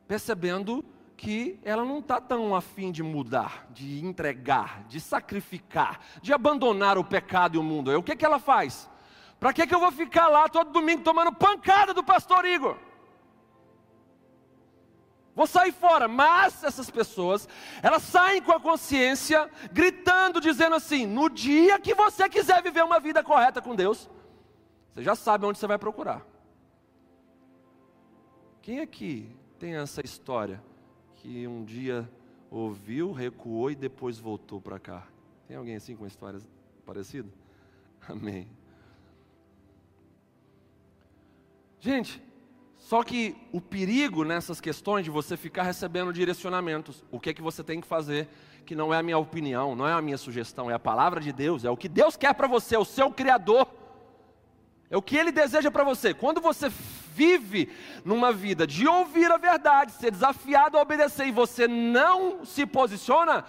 [0.07, 0.84] percebendo
[1.16, 7.03] que ela não está tão afim de mudar, de entregar, de sacrificar, de abandonar o
[7.03, 7.89] pecado e o mundo.
[7.89, 8.89] Aí, o que, que ela faz?
[9.39, 12.78] Para que, que eu vou ficar lá todo domingo tomando pancada do pastor Igor?
[15.36, 16.08] Vou sair fora.
[16.08, 17.48] Mas essas pessoas,
[17.84, 23.00] elas saem com a consciência, gritando, dizendo assim: no dia que você quiser viver uma
[23.00, 24.10] vida correta com Deus,
[24.94, 26.26] você já sabe onde você vai procurar.
[28.62, 29.30] Quem aqui
[29.60, 30.60] tem essa história?
[31.26, 32.08] que um dia
[32.52, 35.08] ouviu, recuou e depois voltou para cá.
[35.48, 36.40] Tem alguém assim com história
[36.86, 37.28] parecida?
[38.08, 38.48] Amém.
[41.80, 42.22] Gente,
[42.86, 47.42] só que o perigo nessas questões de você ficar recebendo direcionamentos, o que é que
[47.42, 48.30] você tem que fazer,
[48.64, 51.34] que não é a minha opinião, não é a minha sugestão, é a palavra de
[51.34, 53.68] Deus, é o que Deus quer para você, é o seu Criador,
[54.88, 56.14] é o que Ele deseja para você.
[56.14, 56.72] Quando você
[57.16, 57.72] vive
[58.06, 63.46] numa vida de ouvir a verdade, ser desafiado a obedecer e você não se posiciona,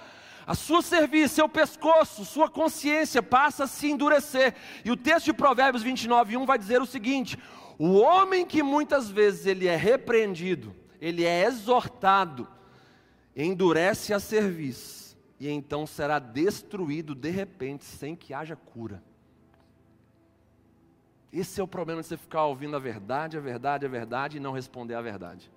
[0.47, 4.55] a sua cerviz, seu pescoço, sua consciência passa a se endurecer.
[4.83, 7.37] E o texto de Provérbios 29, 1 vai dizer o seguinte:
[7.79, 12.49] o homem que muitas vezes ele é repreendido, ele é exortado,
[13.35, 19.03] endurece a cerviz, e então será destruído de repente, sem que haja cura.
[21.33, 24.41] Esse é o problema de você ficar ouvindo a verdade, a verdade, a verdade e
[24.41, 25.51] não responder a verdade.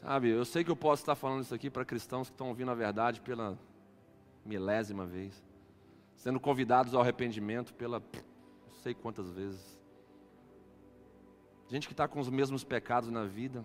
[0.00, 2.72] Sabe, eu sei que eu posso estar falando isso aqui para cristãos que estão ouvindo
[2.72, 3.56] a verdade pela
[4.44, 5.40] milésima vez,
[6.22, 9.76] sendo convidados ao arrependimento pela não sei quantas vezes.
[11.68, 13.64] Gente que está com os mesmos pecados na vida,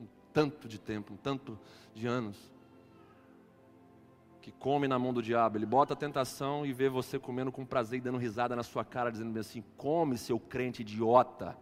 [0.00, 1.58] um tanto de tempo, um tanto
[1.94, 2.50] de anos,
[4.40, 7.66] que come na mão do diabo, ele bota a tentação e vê você comendo com
[7.66, 11.54] prazer e dando risada na sua cara, dizendo assim: come, seu crente idiota.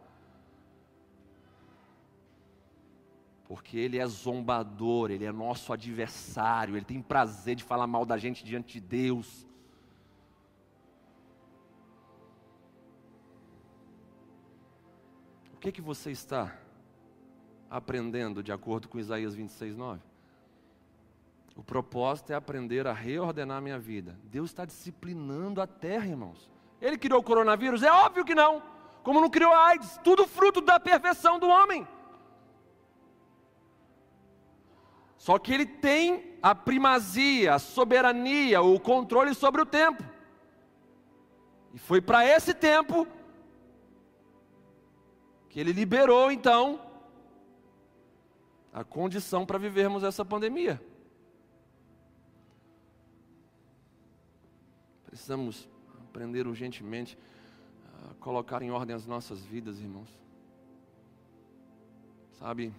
[3.49, 8.17] porque ele é zombador, ele é nosso adversário, ele tem prazer de falar mal da
[8.17, 9.47] gente diante de Deus.
[15.63, 16.53] Que que você está
[17.71, 20.01] aprendendo de acordo com Isaías 26, 9?
[21.55, 24.19] O propósito é aprender a reordenar minha vida.
[24.25, 26.51] Deus está disciplinando a terra, irmãos.
[26.81, 27.85] Ele criou o coronavírus?
[27.85, 28.61] É óbvio que não.
[29.05, 30.01] Como não criou a AIDS?
[30.03, 31.87] Tudo fruto da perversão do homem.
[35.17, 40.03] Só que ele tem a primazia, a soberania, o controle sobre o tempo.
[41.73, 43.07] E foi para esse tempo
[45.53, 46.81] que ele liberou então
[48.73, 50.83] a condição para vivermos essa pandemia.
[55.05, 55.69] Precisamos
[56.09, 57.19] aprender urgentemente
[58.03, 60.09] a colocar em ordem as nossas vidas, irmãos.
[62.39, 62.73] Sabe,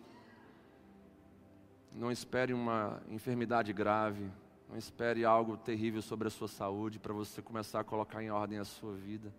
[1.91, 4.31] não espere uma enfermidade grave,
[4.67, 8.57] não espere algo terrível sobre a sua saúde para você começar a colocar em ordem
[8.57, 9.31] a sua vida.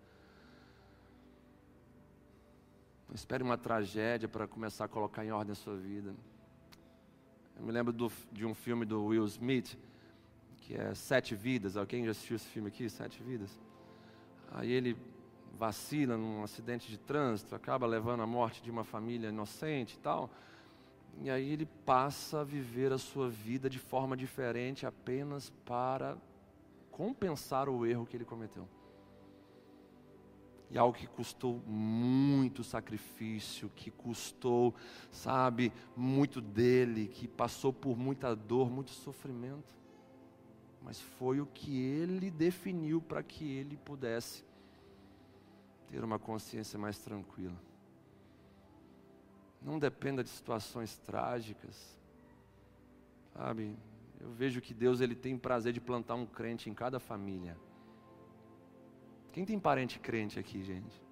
[3.08, 6.14] Não espere uma tragédia para começar a colocar em ordem a sua vida.
[7.56, 9.78] Eu me lembro do, de um filme do Will Smith,
[10.58, 11.76] que é Sete Vidas.
[11.76, 13.58] Alguém já assistiu esse filme aqui, Sete Vidas?
[14.52, 14.96] Aí ele
[15.58, 20.30] vacila num acidente de trânsito, acaba levando a morte de uma família inocente e tal.
[21.22, 26.16] E aí ele passa a viver a sua vida de forma diferente apenas para
[26.90, 28.68] compensar o erro que ele cometeu.
[30.70, 34.74] E algo que custou muito sacrifício, que custou,
[35.10, 39.74] sabe, muito dele, que passou por muita dor, muito sofrimento.
[40.82, 44.44] Mas foi o que ele definiu para que ele pudesse
[45.88, 47.56] ter uma consciência mais tranquila.
[49.62, 51.98] Não dependa de situações trágicas.
[53.32, 53.76] Sabe?
[54.20, 57.56] Eu vejo que Deus ele tem prazer de plantar um crente em cada família.
[59.34, 61.02] Quem tem parente crente aqui, gente?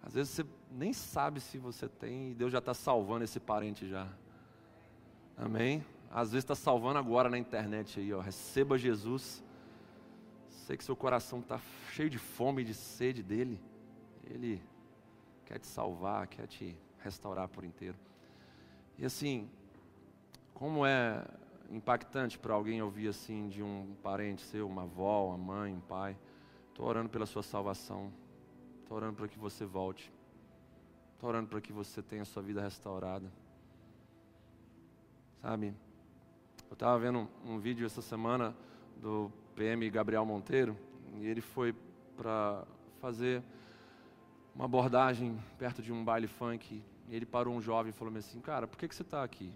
[0.00, 3.88] Às vezes você nem sabe se você tem e Deus já está salvando esse parente
[3.88, 4.08] já.
[5.36, 5.84] Amém?
[6.08, 8.20] Às vezes está salvando agora na internet aí, ó.
[8.20, 9.42] Receba Jesus.
[10.48, 13.60] Sei que seu coração está cheio de fome e de sede dele.
[14.22, 14.62] Ele
[15.44, 17.98] quer te salvar, quer te restaurar por inteiro.
[18.96, 19.50] E assim,
[20.54, 21.26] como é
[21.70, 26.16] impactante para alguém ouvir assim de um parente seu, uma avó, uma mãe, um pai.
[26.70, 28.12] Estou orando pela sua salvação.
[28.82, 30.12] Estou orando para que você volte.
[31.14, 33.30] Estou orando para que você tenha a sua vida restaurada.
[35.40, 35.74] Sabe?
[36.68, 38.54] Eu estava vendo um vídeo essa semana
[38.96, 40.76] do PM Gabriel Monteiro
[41.18, 41.74] e ele foi
[42.16, 42.64] para
[43.00, 43.42] fazer
[44.54, 46.82] uma abordagem perto de um baile funk.
[47.08, 49.52] E ele parou um jovem e falou assim: Cara, por que, que você está aqui?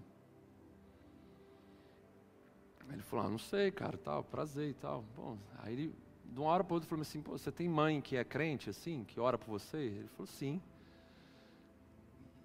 [2.91, 5.05] Ele falou: Ah, não sei, cara, tal, prazer e tal.
[5.17, 8.25] Bom, aí ele, de uma hora para outra, falou assim: você tem mãe que é
[8.25, 9.79] crente, assim, que ora por você?
[9.79, 10.61] Ele falou: Sim.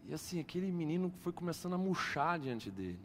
[0.05, 2.99] E assim, aquele menino foi começando a murchar diante dele.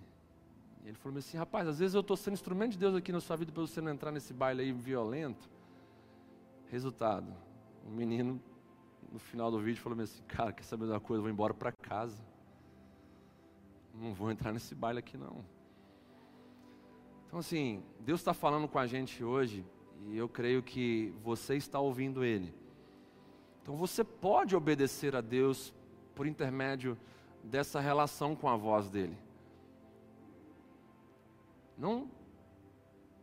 [0.85, 3.37] Ele falou assim: Rapaz, às vezes eu estou sendo instrumento de Deus aqui na sua
[3.37, 5.49] vida para você não entrar nesse baile aí violento.
[6.71, 7.33] Resultado:
[7.87, 8.41] o menino
[9.13, 11.19] no final do vídeo falou assim, cara, quer saber de uma coisa?
[11.19, 12.23] Eu vou embora para casa.
[13.95, 15.45] Não vou entrar nesse baile aqui não.
[17.29, 19.65] Então assim, Deus está falando com a gente hoje
[20.07, 22.55] e eu creio que você está ouvindo Ele.
[23.63, 25.75] Então você pode obedecer a Deus
[26.15, 26.97] por intermédio
[27.45, 29.17] dessa relação com a voz dele.
[31.77, 32.11] Não,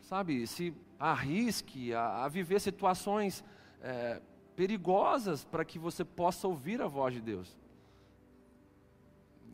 [0.02, 3.44] sabe, se arrisque a, a viver situações
[3.82, 4.22] é,
[4.56, 7.58] perigosas para que você possa ouvir a voz de Deus.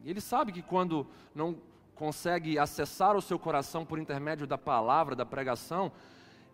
[0.03, 1.57] Ele sabe que quando não
[2.01, 5.91] consegue acessar o seu coração por intermédio da palavra, da pregação,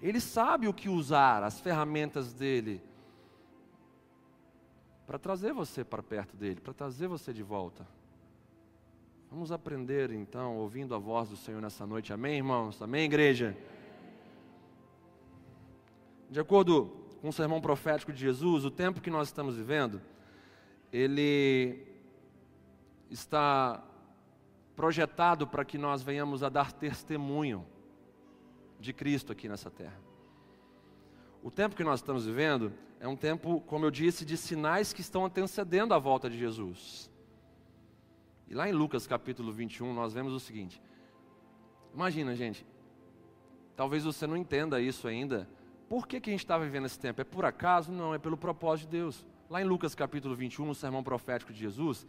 [0.01, 2.83] ele sabe o que usar, as ferramentas dele,
[5.05, 7.87] para trazer você para perto dele, para trazer você de volta.
[9.31, 12.81] Vamos aprender então, ouvindo a voz do Senhor nessa noite, amém, irmãos?
[12.81, 13.55] Amém, igreja?
[16.29, 16.91] De acordo
[17.21, 20.01] com o sermão profético de Jesus, o tempo que nós estamos vivendo,
[20.91, 21.87] ele
[23.09, 23.81] está
[24.77, 27.65] projetado para que nós venhamos a dar testemunho
[28.79, 29.99] de Cristo aqui nessa terra.
[31.41, 35.01] O tempo que nós estamos vivendo é um tempo, como eu disse, de sinais que
[35.01, 37.11] estão antecedendo a volta de Jesus.
[38.47, 40.79] E lá em Lucas capítulo 21, nós vemos o seguinte:
[41.91, 42.63] imagina, gente,
[43.75, 45.49] talvez você não entenda isso ainda.
[45.89, 47.19] Por que, que a gente está vivendo esse tempo?
[47.19, 47.91] É por acaso?
[47.91, 49.25] Não, é pelo propósito de Deus.
[49.49, 52.05] Lá em Lucas capítulo 21, no sermão profético de Jesus,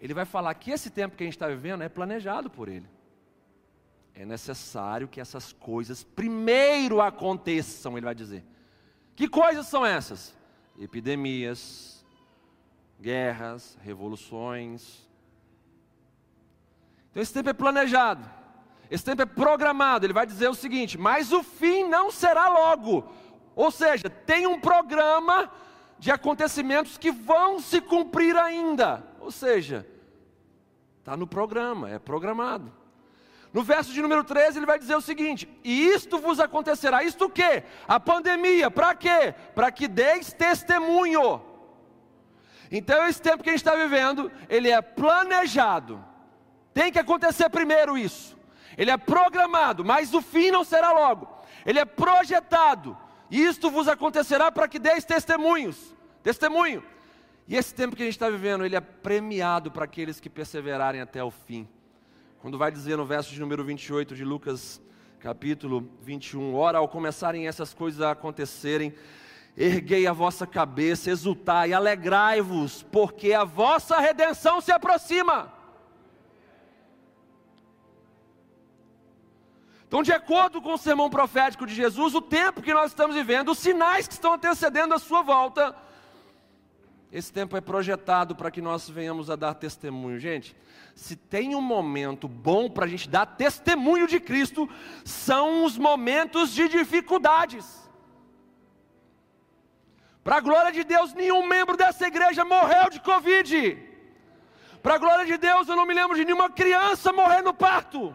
[0.00, 2.86] ele vai falar que esse tempo que a gente está vivendo é planejado por ele.
[4.14, 8.44] É necessário que essas coisas primeiro aconteçam, ele vai dizer.
[9.14, 10.36] Que coisas são essas?
[10.78, 12.04] Epidemias,
[13.00, 15.08] guerras, revoluções.
[17.10, 18.28] Então esse tempo é planejado,
[18.90, 20.06] esse tempo é programado.
[20.06, 23.08] Ele vai dizer o seguinte: mas o fim não será logo.
[23.54, 25.50] Ou seja, tem um programa
[25.98, 29.04] de acontecimentos que vão se cumprir ainda.
[29.20, 29.86] Ou seja,
[30.98, 32.72] está no programa, é programado.
[33.52, 37.02] No verso de número 13, ele vai dizer o seguinte: E isto vos acontecerá.
[37.02, 37.64] Isto o quê?
[37.86, 38.70] A pandemia.
[38.70, 39.34] Para quê?
[39.54, 41.42] Para que deis testemunho.
[42.70, 46.04] Então, esse tempo que a gente está vivendo, ele é planejado.
[46.74, 48.36] Tem que acontecer primeiro isso.
[48.76, 51.28] Ele é programado, mas o fim não será logo.
[51.64, 52.96] Ele é projetado.
[53.30, 55.94] Isto vos acontecerá para que deis testemunhos.
[56.22, 56.82] Testemunho.
[57.46, 61.00] E esse tempo que a gente está vivendo, ele é premiado para aqueles que perseverarem
[61.00, 61.68] até o fim.
[62.40, 64.80] Quando vai dizer no verso de número 28 de Lucas,
[65.18, 68.94] capítulo 21, ora, ao começarem essas coisas a acontecerem,
[69.56, 75.52] erguei a vossa cabeça, exultai, alegrai-vos, porque a vossa redenção se aproxima.
[79.88, 83.52] Então, de acordo com o sermão profético de Jesus, o tempo que nós estamos vivendo,
[83.52, 85.74] os sinais que estão antecedendo a sua volta,
[87.10, 90.18] esse tempo é projetado para que nós venhamos a dar testemunho.
[90.18, 90.54] Gente,
[90.94, 94.68] se tem um momento bom para a gente dar testemunho de Cristo,
[95.06, 97.88] são os momentos de dificuldades.
[100.22, 103.88] Para a glória de Deus, nenhum membro dessa igreja morreu de Covid.
[104.82, 108.14] Para a glória de Deus, eu não me lembro de nenhuma criança morrer no parto.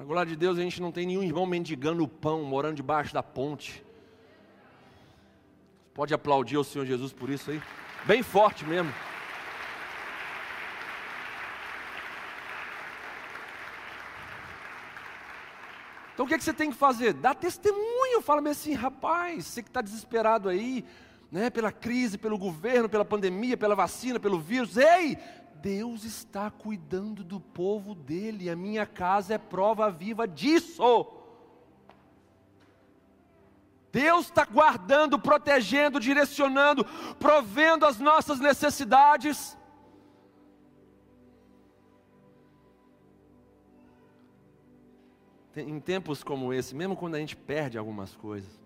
[0.00, 2.76] Para a glória de Deus, a gente não tem nenhum irmão mendigando o pão, morando
[2.76, 3.84] debaixo da ponte.
[5.92, 7.60] Pode aplaudir ao Senhor Jesus por isso aí?
[8.06, 8.90] Bem forte mesmo.
[16.14, 17.12] Então o que, é que você tem que fazer?
[17.12, 20.82] Dá testemunho, fala-me assim, rapaz, você que está desesperado aí,
[21.30, 25.18] né, pela crise, pelo governo, pela pandemia, pela vacina, pelo vírus, ei,
[25.60, 31.06] Deus está cuidando do povo dele, a minha casa é prova viva disso.
[33.92, 36.84] Deus está guardando, protegendo, direcionando,
[37.18, 39.56] provendo as nossas necessidades.
[45.56, 48.60] Em tempos como esse, mesmo quando a gente perde algumas coisas,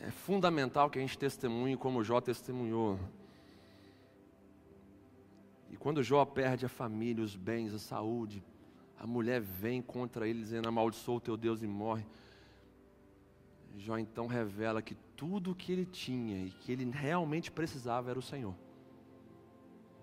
[0.00, 2.98] é fundamental que a gente testemunhe como Jó testemunhou.
[5.70, 8.42] E quando Jó perde a família, os bens, a saúde,
[8.98, 12.04] a mulher vem contra ele dizendo: amaldiçoa o teu Deus e morre.
[13.76, 18.18] Jó então revela que tudo o que ele tinha e que ele realmente precisava era
[18.18, 18.54] o Senhor.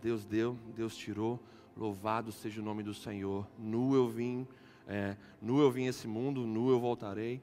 [0.01, 1.39] Deus deu, Deus tirou,
[1.75, 3.47] louvado seja o nome do Senhor.
[3.57, 4.47] Nu eu vim,
[4.87, 7.41] é, nu eu vim esse mundo, nu eu voltarei.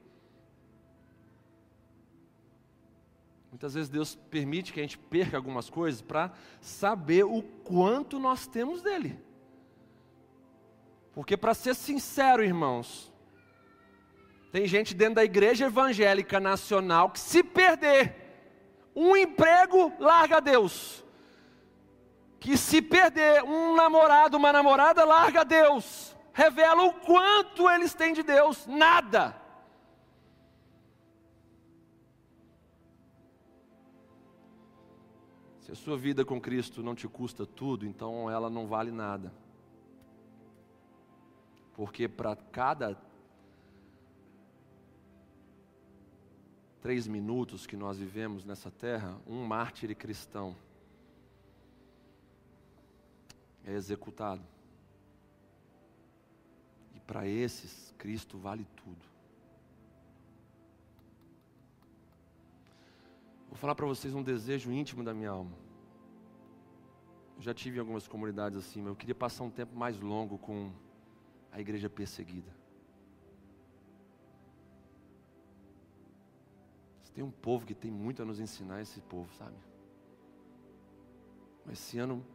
[3.51, 6.31] Muitas vezes Deus permite que a gente perca algumas coisas para
[6.61, 9.19] saber o quanto nós temos dele.
[11.13, 13.11] Porque, para ser sincero, irmãos,
[14.51, 18.15] Tem gente dentro da igreja evangélica nacional que, se perder
[18.93, 21.05] um emprego, larga Deus.
[22.37, 26.17] Que se perder um namorado, uma namorada, larga Deus.
[26.33, 28.67] Revela o quanto eles têm de Deus.
[28.67, 29.40] Nada.
[35.71, 39.31] Se a sua vida com Cristo não te custa tudo, então ela não vale nada.
[41.73, 43.01] Porque para cada
[46.81, 50.57] três minutos que nós vivemos nessa terra, um mártir cristão
[53.63, 54.43] é executado.
[56.93, 59.10] E para esses, Cristo vale tudo.
[63.51, 65.51] Vou falar para vocês um desejo íntimo da minha alma.
[67.35, 70.37] Eu já tive em algumas comunidades assim, mas eu queria passar um tempo mais longo
[70.37, 70.71] com
[71.51, 72.49] a igreja perseguida.
[77.13, 79.57] Tem um povo que tem muito a nos ensinar, esse povo, sabe?
[81.65, 82.25] Mas esse ano,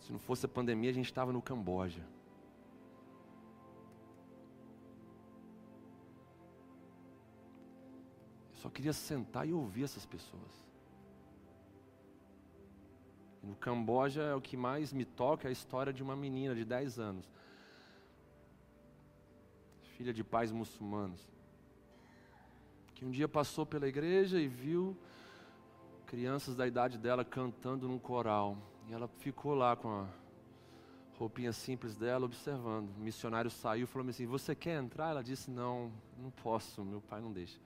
[0.00, 2.06] se não fosse a pandemia, a gente estava no Camboja.
[8.68, 10.66] Só queria sentar e ouvir essas pessoas.
[13.42, 16.98] No Camboja, o que mais me toca é a história de uma menina de 10
[16.98, 17.26] anos,
[19.96, 21.38] filha de pais muçulmanos
[22.98, 24.96] que um dia passou pela igreja e viu
[26.04, 28.58] crianças da idade dela cantando num coral.
[28.88, 30.08] E ela ficou lá com a
[31.16, 32.90] roupinha simples dela, observando.
[32.96, 35.10] O missionário saiu e falou assim: Você quer entrar?
[35.10, 37.56] Ela disse: Não, não posso, meu pai não deixa.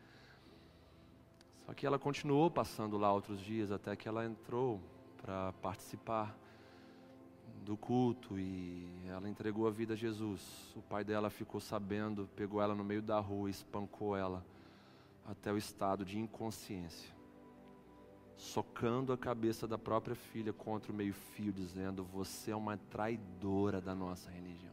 [1.67, 4.81] Só que ela continuou passando lá outros dias, até que ela entrou
[5.23, 6.37] para participar
[7.65, 10.43] do culto e ela entregou a vida a Jesus.
[10.77, 14.45] O pai dela ficou sabendo, pegou ela no meio da rua, espancou ela
[15.25, 17.15] até o estado de inconsciência,
[18.37, 23.95] socando a cabeça da própria filha contra o meio-fio, dizendo: Você é uma traidora da
[23.95, 24.73] nossa religião.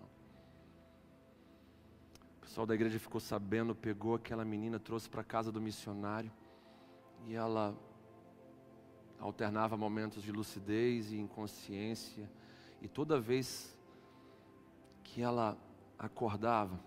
[2.38, 6.32] O pessoal da igreja ficou sabendo, pegou aquela menina, trouxe para a casa do missionário
[7.28, 7.76] e ela
[9.20, 12.30] alternava momentos de lucidez e inconsciência,
[12.82, 13.78] e toda vez
[15.04, 15.58] que ela
[15.98, 16.80] acordava,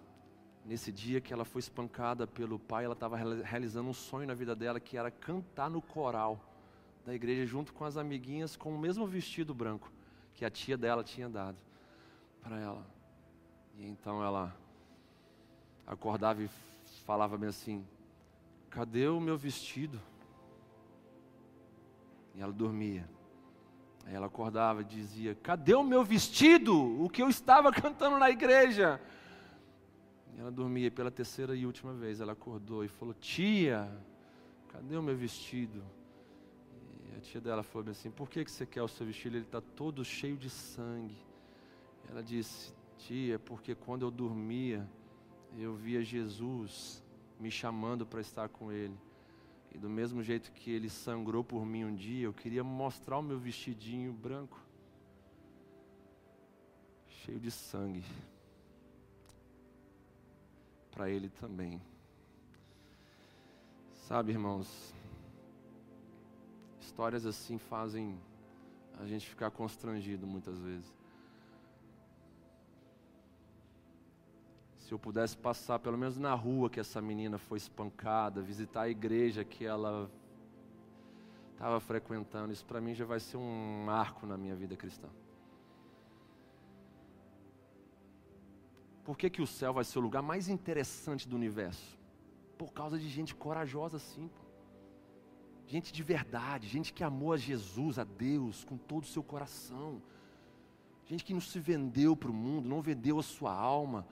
[0.64, 4.54] Nesse dia que ela foi espancada pelo pai, ela estava realizando um sonho na vida
[4.54, 6.40] dela que era cantar no coral
[7.04, 9.90] da igreja junto com as amiguinhas com o mesmo vestido branco
[10.34, 11.58] que a tia dela tinha dado
[12.40, 12.86] para ela.
[13.76, 14.56] E então ela
[15.84, 16.48] acordava e
[17.04, 17.84] falava bem assim:
[18.70, 20.00] Cadê o meu vestido?
[22.34, 23.08] E ela dormia.
[24.06, 27.02] Aí ela acordava e dizia: Cadê o meu vestido?
[27.02, 29.00] O que eu estava cantando na igreja.
[30.34, 32.20] E ela dormia pela terceira e última vez.
[32.20, 33.90] Ela acordou e falou: Tia,
[34.68, 35.82] cadê o meu vestido?
[37.10, 39.36] E a tia dela falou assim: Por que, que você quer o seu vestido?
[39.36, 41.16] Ele está todo cheio de sangue.
[42.04, 44.88] E ela disse: Tia, porque quando eu dormia,
[45.56, 47.02] eu via Jesus
[47.38, 48.96] me chamando para estar com Ele.
[49.74, 53.22] E do mesmo jeito que Ele sangrou por mim um dia, eu queria mostrar o
[53.22, 54.60] meu vestidinho branco,
[57.08, 58.04] cheio de sangue
[60.90, 61.80] para Ele também.
[63.94, 64.94] Sabe, irmãos,
[66.78, 68.20] histórias assim fazem
[68.98, 71.01] a gente ficar constrangido muitas vezes.
[74.92, 78.90] Se eu pudesse passar, pelo menos na rua que essa menina foi espancada, visitar a
[78.90, 80.10] igreja que ela
[81.54, 85.08] estava frequentando, isso para mim já vai ser um marco na minha vida cristã.
[89.02, 91.98] Por que, que o céu vai ser o lugar mais interessante do universo?
[92.58, 93.98] Por causa de gente corajosa.
[93.98, 94.44] Pô.
[95.66, 100.02] Gente de verdade, gente que amou a Jesus, a Deus, com todo o seu coração.
[101.06, 104.06] Gente que não se vendeu para o mundo, não vendeu a sua alma.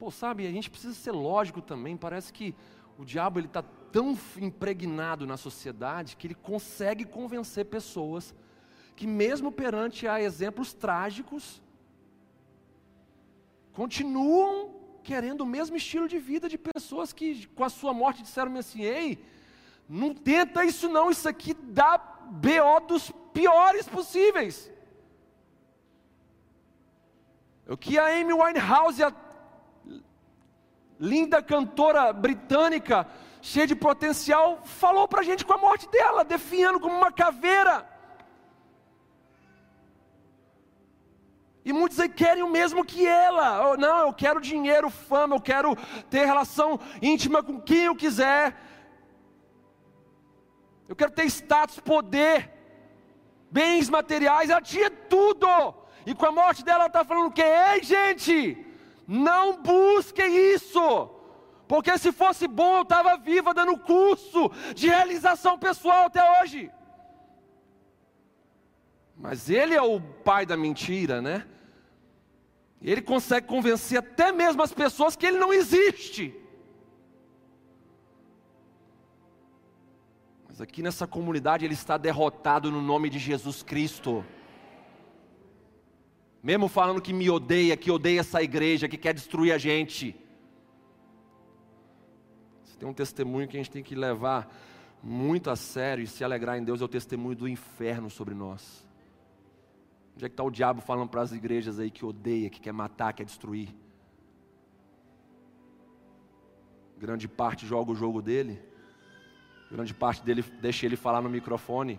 [0.00, 1.94] Pô, sabe, a gente precisa ser lógico também.
[1.94, 2.54] Parece que
[2.96, 8.34] o diabo ele está tão impregnado na sociedade que ele consegue convencer pessoas
[8.96, 11.62] que mesmo perante a exemplos trágicos,
[13.74, 18.56] continuam querendo o mesmo estilo de vida de pessoas que com a sua morte disseram
[18.56, 19.22] assim: ei,
[19.86, 24.72] não tenta isso não, isso aqui dá BO dos piores possíveis.
[27.68, 29.10] O que a Amy Winehouse, a
[31.00, 33.06] linda cantora britânica,
[33.40, 37.88] cheia de potencial, falou para a gente com a morte dela, definhando como uma caveira.
[41.64, 43.76] E muitos aí querem o mesmo que ela.
[43.78, 45.74] Não, eu quero dinheiro, fama, eu quero
[46.10, 48.56] ter relação íntima com quem eu quiser.
[50.88, 52.50] Eu quero ter status, poder,
[53.50, 54.50] bens materiais.
[54.50, 55.46] Ela tinha tudo.
[56.04, 57.42] E com a morte dela, ela está falando o quê?
[57.42, 58.69] Ei, gente,
[59.10, 61.10] não busquem isso.
[61.66, 66.70] Porque se fosse bom, eu estava viva dando curso de realização pessoal até hoje.
[69.16, 71.44] Mas ele é o pai da mentira, né?
[72.80, 76.32] Ele consegue convencer até mesmo as pessoas que ele não existe.
[80.48, 84.24] Mas aqui nessa comunidade ele está derrotado no nome de Jesus Cristo.
[86.42, 90.16] Mesmo falando que me odeia, que odeia essa igreja, que quer destruir a gente.
[92.64, 94.50] Você tem um testemunho que a gente tem que levar
[95.02, 98.86] muito a sério e se alegrar em Deus, é o testemunho do inferno sobre nós.
[100.14, 102.72] Onde é que está o diabo falando para as igrejas aí que odeia, que quer
[102.72, 103.74] matar, quer destruir?
[106.98, 108.60] Grande parte joga o jogo dele.
[109.70, 111.98] Grande parte dele deixa ele falar no microfone.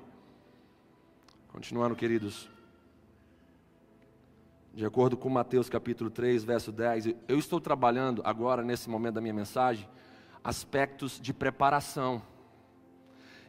[1.48, 2.51] Continuando, queridos.
[4.74, 9.22] De acordo com Mateus capítulo 3, verso 10, eu estou trabalhando agora, nesse momento da
[9.22, 9.88] minha mensagem,
[10.42, 12.22] aspectos de preparação.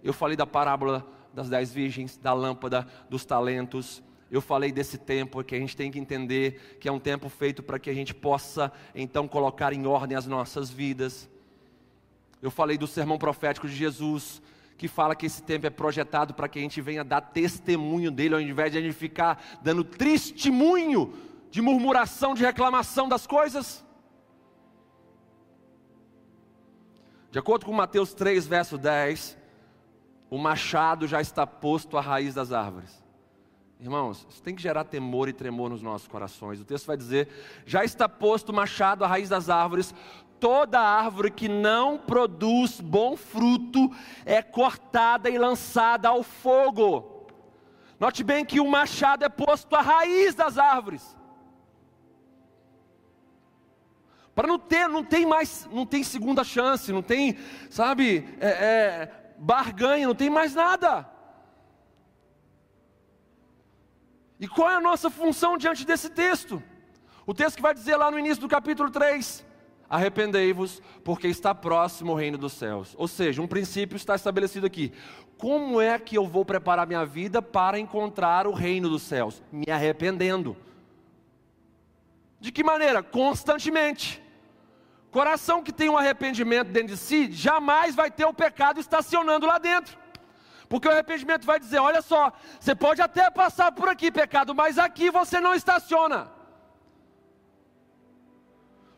[0.02, 4.02] Eu falei da parábola das dez virgens, da lâmpada, dos talentos,
[4.32, 7.62] eu falei desse tempo que a gente tem que entender que é um tempo feito
[7.62, 11.28] para que a gente possa então colocar em ordem as nossas vidas.
[12.40, 14.40] Eu falei do sermão profético de Jesus,
[14.76, 18.34] que fala que esse tempo é projetado para que a gente venha dar testemunho dele,
[18.34, 21.14] ao invés de a gente ficar dando testemunho
[21.50, 23.84] de murmuração, de reclamação das coisas.
[27.30, 29.38] De acordo com Mateus 3, verso 10,
[30.28, 33.02] o machado já está posto à raiz das árvores.
[33.78, 36.60] Irmãos, isso tem que gerar temor e tremor nos nossos corações.
[36.60, 37.28] O texto vai dizer:
[37.66, 39.94] já está posto o machado à raiz das árvores,
[40.43, 43.95] toda árvore que não produz bom fruto
[44.26, 47.28] é cortada e lançada ao fogo.
[48.01, 51.16] Note bem que o machado é posto à raiz das árvores.
[54.34, 57.38] Para não ter, não tem mais, não tem segunda chance, não tem,
[57.70, 61.09] sabe, é, é, barganha, não tem mais nada.
[64.40, 66.61] E qual é a nossa função diante desse texto?
[67.24, 69.51] O texto que vai dizer lá no início do capítulo 3:
[69.93, 72.95] Arrependei-vos, porque está próximo o reino dos céus.
[72.97, 74.90] Ou seja, um princípio está estabelecido aqui.
[75.36, 79.43] Como é que eu vou preparar minha vida para encontrar o reino dos céus?
[79.53, 80.57] Me arrependendo.
[82.40, 83.03] De que maneira?
[83.03, 84.22] Constantemente.
[85.11, 89.59] Coração que tem um arrependimento dentro de si, jamais vai ter o pecado estacionando lá
[89.59, 89.99] dentro.
[90.70, 94.78] Porque o arrependimento vai dizer: olha só, você pode até passar por aqui, pecado, mas
[94.78, 96.40] aqui você não estaciona.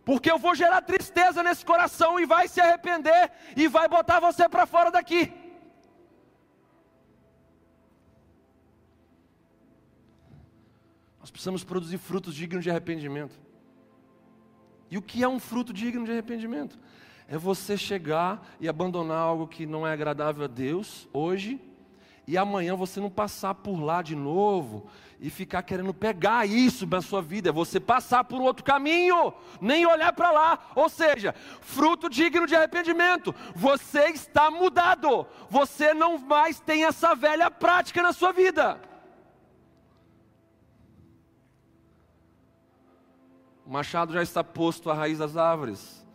[0.05, 4.49] Porque eu vou gerar tristeza nesse coração e vai se arrepender e vai botar você
[4.49, 5.33] para fora daqui.
[11.21, 13.41] Nós precisamos produzir frutos dignos de arrependimento.
[14.91, 16.79] E o que é um fruto digno de arrependimento?
[17.27, 21.61] é você chegar e abandonar algo que não é agradável a Deus hoje,
[22.27, 24.87] e amanhã você não passar por lá de novo
[25.21, 29.87] e ficar querendo pegar isso na sua vida, é você passar por outro caminho, nem
[29.87, 33.35] olhar para lá, ou seja, fruto digno de arrependimento.
[33.55, 38.81] Você está mudado, você não mais tem essa velha prática na sua vida.
[43.67, 46.07] O machado já está posto à raiz das árvores.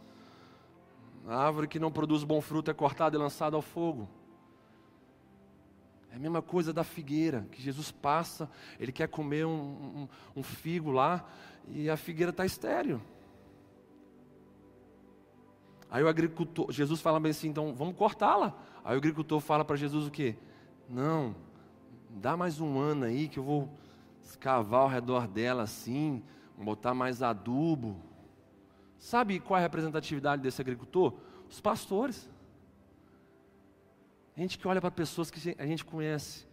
[1.27, 4.07] A árvore que não produz bom fruto é cortada e lançada ao fogo.
[6.19, 10.43] É a mesma coisa da figueira, que Jesus passa, ele quer comer um, um, um
[10.43, 11.25] figo lá,
[11.67, 13.01] e a figueira está estéreo.
[15.89, 18.53] Aí o agricultor, Jesus fala bem assim, então vamos cortá-la.
[18.83, 20.35] Aí o agricultor fala para Jesus o quê?
[20.89, 21.33] Não,
[22.09, 23.69] dá mais um ano aí que eu vou
[24.21, 26.21] escavar ao redor dela assim,
[26.57, 28.09] botar mais adubo,
[28.99, 31.13] Sabe qual é a representatividade desse agricultor?
[31.49, 32.29] Os pastores.
[34.39, 36.47] Gente que olha para pessoas que a gente conhece,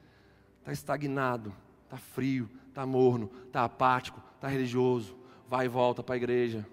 [0.58, 5.16] está estagnado, está frio, está morno, está apático, está religioso,
[5.48, 6.66] vai e volta para a igreja.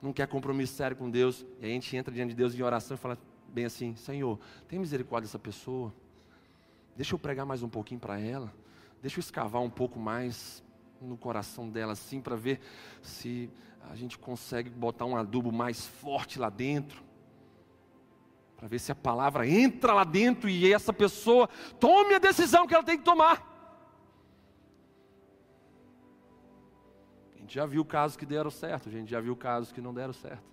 [0.00, 1.44] Não quer compromisso sério com Deus.
[1.60, 4.38] E a gente entra diante de Deus em oração e fala bem assim: Senhor,
[4.68, 5.92] tem misericórdia dessa pessoa.
[6.94, 8.54] Deixa eu pregar mais um pouquinho para ela.
[9.02, 10.62] Deixa eu escavar um pouco mais
[11.00, 12.60] no coração dela assim para ver
[13.02, 13.50] se
[13.90, 17.09] a gente consegue botar um adubo mais forte lá dentro.
[18.60, 21.48] Para ver se a palavra entra lá dentro e essa pessoa
[21.80, 23.50] tome a decisão que ela tem que tomar.
[27.50, 30.12] gente já viu casos que deram certo, a gente já viu casos que não deram
[30.12, 30.48] certo.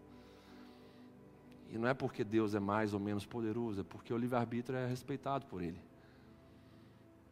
[1.70, 4.88] E não é porque Deus é mais ou menos poderoso, é porque o livre-arbítrio é
[4.88, 5.80] respeitado por Ele.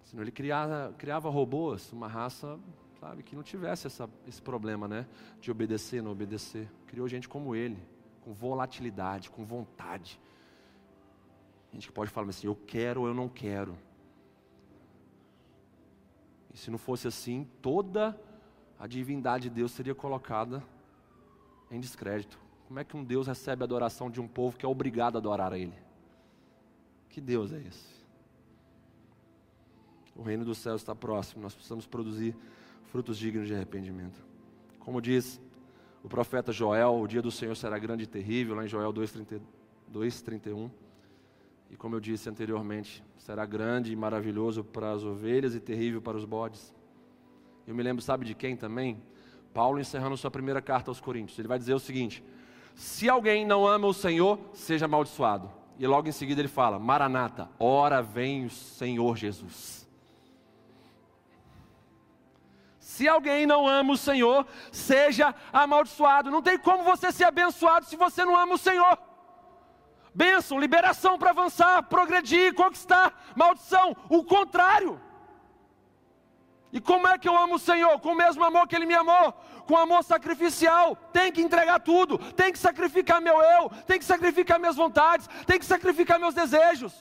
[0.03, 2.59] Senão Ele criava, criava robôs, uma raça,
[2.99, 5.07] sabe, que não tivesse essa, esse problema, né?
[5.41, 6.69] De obedecer, não obedecer.
[6.86, 7.82] Criou gente como Ele,
[8.21, 10.19] com volatilidade, com vontade.
[11.76, 13.78] Gente que pode falar assim, eu quero ou eu não quero.
[16.53, 18.17] E se não fosse assim, toda
[18.80, 20.63] a divindade de Deus seria colocada
[21.69, 22.39] em descrédito.
[22.65, 25.19] Como é que um Deus recebe a adoração de um povo que é obrigado a
[25.19, 25.73] adorar a Ele?
[27.09, 27.93] Que Deus é esse?
[30.15, 32.34] O reino dos céus está próximo, nós precisamos produzir
[32.86, 34.26] frutos dignos de arrependimento.
[34.80, 35.41] Como diz
[36.01, 40.84] o profeta Joel, o dia do Senhor será grande e terrível, lá em Joel 2,31.
[41.70, 46.18] E como eu disse anteriormente, será grande e maravilhoso para as ovelhas e terrível para
[46.18, 46.74] os bodes.
[47.68, 49.01] Eu me lembro, sabe de quem também?
[49.53, 51.39] Paulo encerrando sua primeira carta aos Coríntios.
[51.39, 52.24] Ele vai dizer o seguinte:
[52.76, 55.49] se alguém não ama o Senhor, seja amaldiçoado.
[55.80, 59.86] E logo em seguida ele fala: Maranata, ora vem o Senhor Jesus.
[62.80, 66.32] Se alguém não ama o Senhor, seja amaldiçoado.
[66.32, 68.97] Não tem como você ser abençoado se você não ama o Senhor.
[70.16, 73.13] Bênção, liberação para avançar, progredir, conquistar.
[73.36, 75.01] Maldição, o contrário.
[76.72, 77.99] E como é que eu amo o Senhor?
[77.99, 79.34] Com o mesmo amor que Ele me amou,
[79.68, 80.95] com amor sacrificial.
[81.11, 85.59] Tem que entregar tudo, tem que sacrificar meu eu, tem que sacrificar minhas vontades, tem
[85.59, 86.93] que sacrificar meus desejos.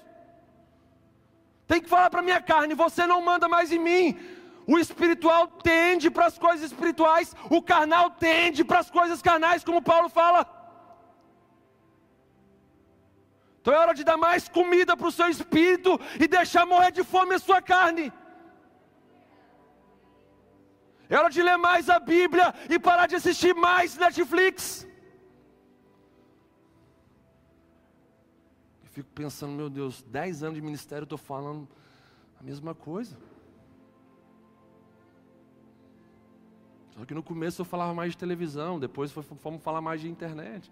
[1.69, 4.19] Tem que falar para minha carne: você não manda mais em mim.
[4.67, 9.81] O espiritual tende para as coisas espirituais, o carnal tende para as coisas carnais, como
[9.81, 10.64] Paulo fala.
[13.65, 17.03] Então é hora de dar mais comida para o seu espírito e deixar morrer de
[17.03, 18.13] fome a sua carne.
[21.09, 24.87] É hora de ler mais a Bíblia e parar de assistir mais Netflix.
[28.83, 31.67] Eu fico pensando, meu Deus, dez anos de ministério eu estou falando
[32.39, 33.17] a mesma coisa.
[36.91, 40.71] Só que no começo eu falava mais de televisão, depois fomos falar mais de internet.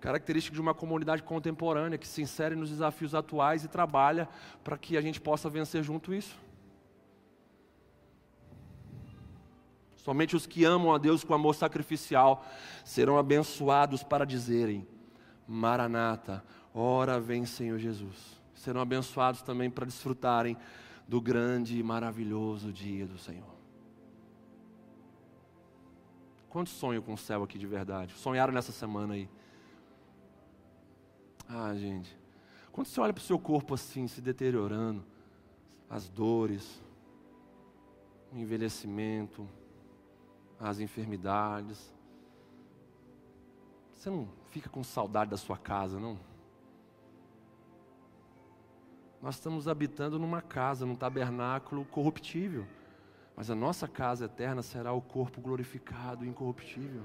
[0.00, 4.28] Característica de uma comunidade contemporânea que se insere nos desafios atuais e trabalha
[4.62, 6.38] para que a gente possa vencer junto isso.
[9.96, 12.46] Somente os que amam a Deus com amor sacrificial
[12.84, 14.86] serão abençoados para dizerem:
[15.46, 18.40] Maranata, ora vem Senhor Jesus.
[18.54, 20.56] Serão abençoados também para desfrutarem
[21.06, 23.58] do grande e maravilhoso dia do Senhor.
[26.48, 28.14] Quantos sonham com o céu aqui de verdade?
[28.14, 29.28] Sonharam nessa semana aí?
[31.48, 32.16] Ah, gente.
[32.70, 35.04] Quando você olha para o seu corpo assim, se deteriorando,
[35.88, 36.82] as dores,
[38.32, 39.48] o envelhecimento,
[40.60, 41.94] as enfermidades.
[43.92, 46.18] Você não fica com saudade da sua casa, não?
[49.20, 52.66] Nós estamos habitando numa casa, num tabernáculo corruptível.
[53.34, 57.02] Mas a nossa casa eterna será o corpo glorificado incorruptível.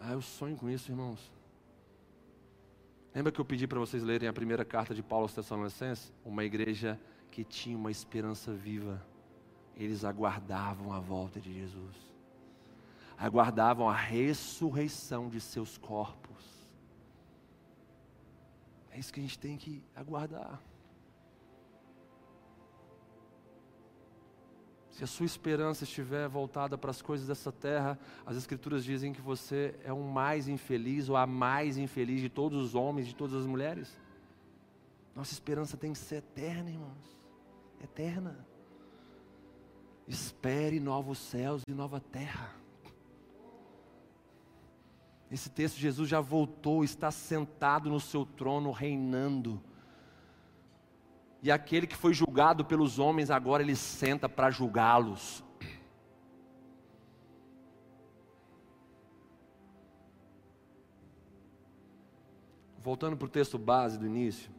[0.00, 1.30] Ah, eu sonho com isso, irmãos.
[3.14, 6.12] Lembra que eu pedi para vocês lerem a primeira carta de Paulo aos Tessalonicenses?
[6.24, 6.98] Uma igreja
[7.30, 9.04] que tinha uma esperança viva
[9.80, 11.96] eles aguardavam a volta de Jesus,
[13.16, 16.44] aguardavam a ressurreição de seus corpos.
[18.90, 20.60] É isso que a gente tem que aguardar.
[25.00, 29.20] Se a sua esperança estiver voltada para as coisas dessa terra, as Escrituras dizem que
[29.22, 33.34] você é o mais infeliz ou a mais infeliz de todos os homens, de todas
[33.34, 33.98] as mulheres.
[35.16, 37.16] Nossa esperança tem que ser eterna, irmãos.
[37.82, 38.46] Eterna.
[40.06, 42.54] Espere novos céus e nova terra.
[45.30, 49.62] Esse texto, Jesus já voltou, está sentado no seu trono, reinando.
[51.42, 55.42] E aquele que foi julgado pelos homens, agora ele senta para julgá-los.
[62.78, 64.50] Voltando para o texto base do início,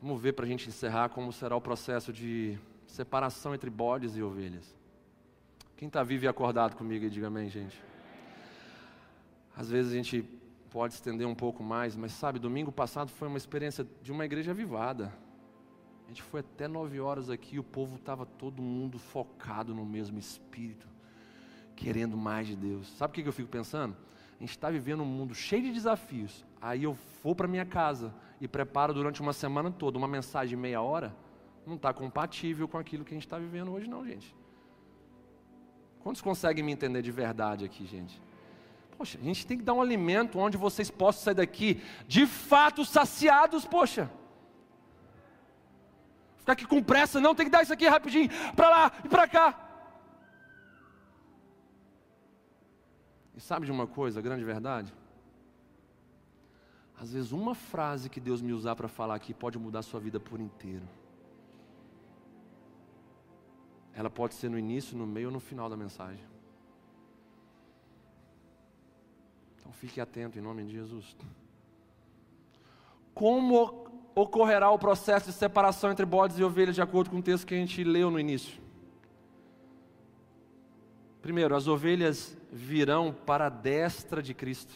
[0.00, 4.22] vamos ver para a gente encerrar como será o processo de separação entre bodes e
[4.22, 4.76] ovelhas.
[5.76, 7.82] Quem está vivo e acordado comigo, diga amém, gente.
[9.56, 10.22] Às vezes a gente
[10.70, 14.52] pode estender um pouco mais, mas sabe, domingo passado foi uma experiência de uma igreja
[14.52, 15.12] avivada.
[16.12, 20.86] Gente foi até nove horas aqui, o povo estava todo mundo focado no mesmo espírito,
[21.74, 22.86] querendo mais de Deus.
[22.98, 23.96] Sabe o que eu fico pensando?
[24.36, 26.44] A gente está vivendo um mundo cheio de desafios.
[26.60, 26.94] Aí eu
[27.24, 31.16] vou para minha casa e preparo durante uma semana toda uma mensagem meia hora
[31.66, 34.36] não está compatível com aquilo que a gente está vivendo hoje, não, gente.
[36.00, 38.20] Quantos conseguem me entender de verdade aqui, gente?
[38.98, 42.84] Poxa, a gente tem que dar um alimento onde vocês possam sair daqui de fato
[42.84, 44.10] saciados, poxa.
[46.42, 49.28] Ficar aqui com pressa, não, tem que dar isso aqui rapidinho, para lá e para
[49.28, 49.46] cá.
[53.36, 54.92] E sabe de uma coisa, grande verdade?
[56.98, 60.00] Às vezes uma frase que Deus me usar para falar aqui pode mudar a sua
[60.00, 60.88] vida por inteiro.
[63.94, 66.24] Ela pode ser no início, no meio ou no final da mensagem.
[69.60, 71.16] Então fique atento em nome de Jesus.
[73.14, 73.81] Como
[74.14, 77.54] ocorrerá o processo de separação entre bodes e ovelhas, de acordo com o texto que
[77.54, 78.60] a gente leu no início?
[81.20, 84.74] Primeiro, as ovelhas virão para a destra de Cristo.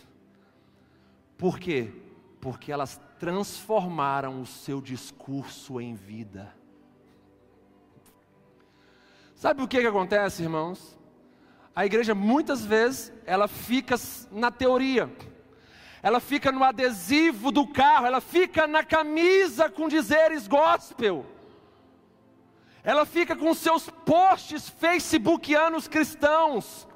[1.36, 1.92] Por quê?
[2.40, 6.54] Porque elas transformaram o seu discurso em vida.
[9.34, 10.96] Sabe o que, que acontece, irmãos?
[11.74, 13.96] A igreja muitas vezes ela fica
[14.30, 15.10] na teoria,
[16.06, 21.26] ela fica no adesivo do carro, ela fica na camisa com dizeres gospel,
[22.84, 26.86] ela fica com seus posts facebookianos cristãos,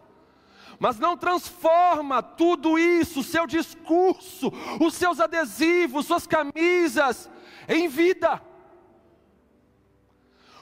[0.79, 7.29] mas não transforma tudo isso, seu discurso, os seus adesivos, suas camisas,
[7.69, 8.41] em vida.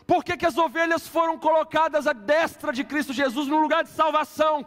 [0.06, 3.90] Por que, que as ovelhas foram colocadas à destra de Cristo Jesus no lugar de
[3.90, 4.66] salvação?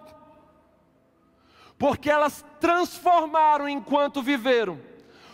[1.81, 4.79] Porque elas transformaram enquanto viveram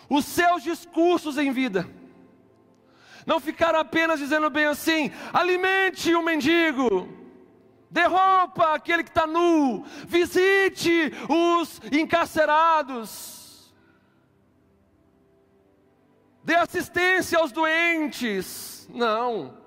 [0.09, 1.85] os seus discursos em vida.
[3.25, 7.09] Não ficaram apenas dizendo bem assim: alimente o mendigo,
[7.91, 13.75] dê roupa que está nu, visite os encarcerados,
[16.45, 18.87] dê assistência aos doentes.
[18.89, 19.57] Não.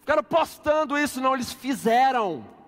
[0.00, 2.61] Ficaram postando isso, não, eles fizeram.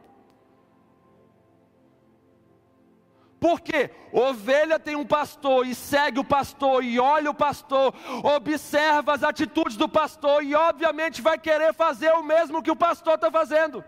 [3.44, 9.22] Porque ovelha tem um pastor e segue o pastor e olha o pastor, observa as
[9.22, 13.84] atitudes do pastor e obviamente vai querer fazer o mesmo que o pastor está fazendo.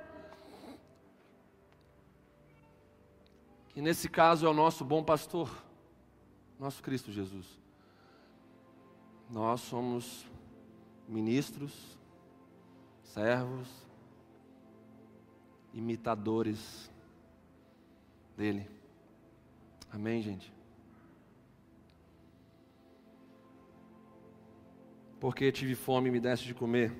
[3.70, 5.50] Que nesse caso é o nosso bom pastor,
[6.60, 7.46] nosso Cristo Jesus.
[9.30, 10.26] Nós somos
[11.08, 11.72] ministros,
[13.04, 13.68] servos,
[15.72, 16.90] imitadores
[18.36, 18.75] dele.
[19.92, 20.52] Amém, gente?
[25.18, 26.92] Porque tive fome e me deste de comer.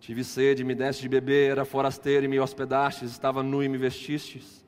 [0.00, 3.68] Tive sede, e me deste de beber, era forasteiro e me hospedastes, estava nu e
[3.68, 4.66] me vestistes,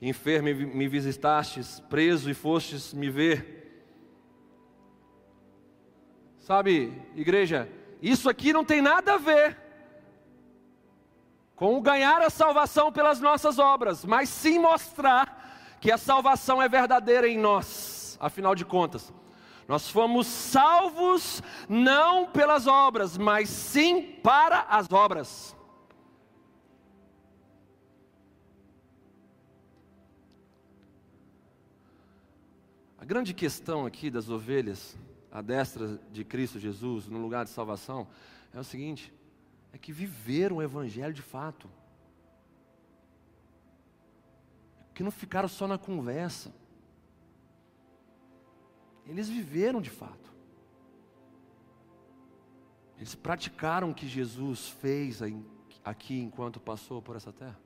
[0.00, 3.58] enfermo e me visitastes, preso e fostes me ver.
[6.38, 7.68] Sabe, igreja,
[8.00, 9.58] isso aqui não tem nada a ver
[11.56, 15.39] com ganhar a salvação pelas nossas obras, mas sim mostrar
[15.80, 18.18] que a salvação é verdadeira em nós.
[18.20, 19.12] Afinal de contas,
[19.66, 25.56] nós fomos salvos não pelas obras, mas sim para as obras.
[32.98, 34.98] A grande questão aqui das ovelhas
[35.32, 38.06] à destra de Cristo Jesus, no lugar de salvação,
[38.52, 39.12] é o seguinte:
[39.72, 41.70] é que viveram o Evangelho de fato.
[45.00, 46.52] Que não ficaram só na conversa.
[49.06, 50.30] Eles viveram de fato.
[52.98, 55.22] Eles praticaram o que Jesus fez
[55.82, 57.58] aqui enquanto passou por essa terra.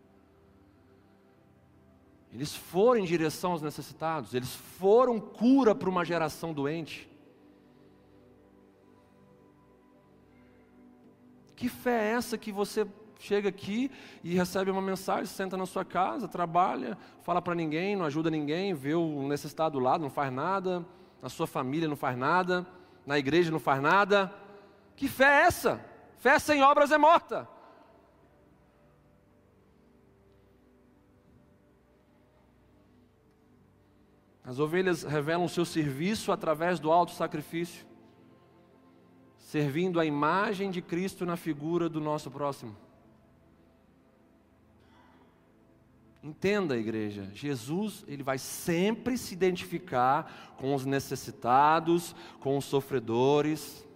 [2.33, 7.11] Eles foram em direção aos necessitados, eles foram cura para uma geração doente.
[11.57, 12.87] Que fé é essa que você
[13.19, 13.91] chega aqui
[14.23, 18.75] e recebe uma mensagem, senta na sua casa, trabalha, fala para ninguém, não ajuda ninguém,
[18.75, 20.85] vê o necessitado do lado, não faz nada,
[21.23, 22.67] na sua família não faz nada,
[23.07, 24.33] na igreja não faz nada.
[24.97, 25.85] Que fé é essa?
[26.19, 27.49] Fé sem obras é morta.
[34.43, 37.87] As ovelhas revelam o seu serviço através do alto sacrifício
[39.55, 42.77] servindo a imagem de Cristo na figura do nosso próximo.
[46.25, 53.87] Entenda, igreja, Jesus, ele vai sempre se identificar com os necessitados, com os sofredores,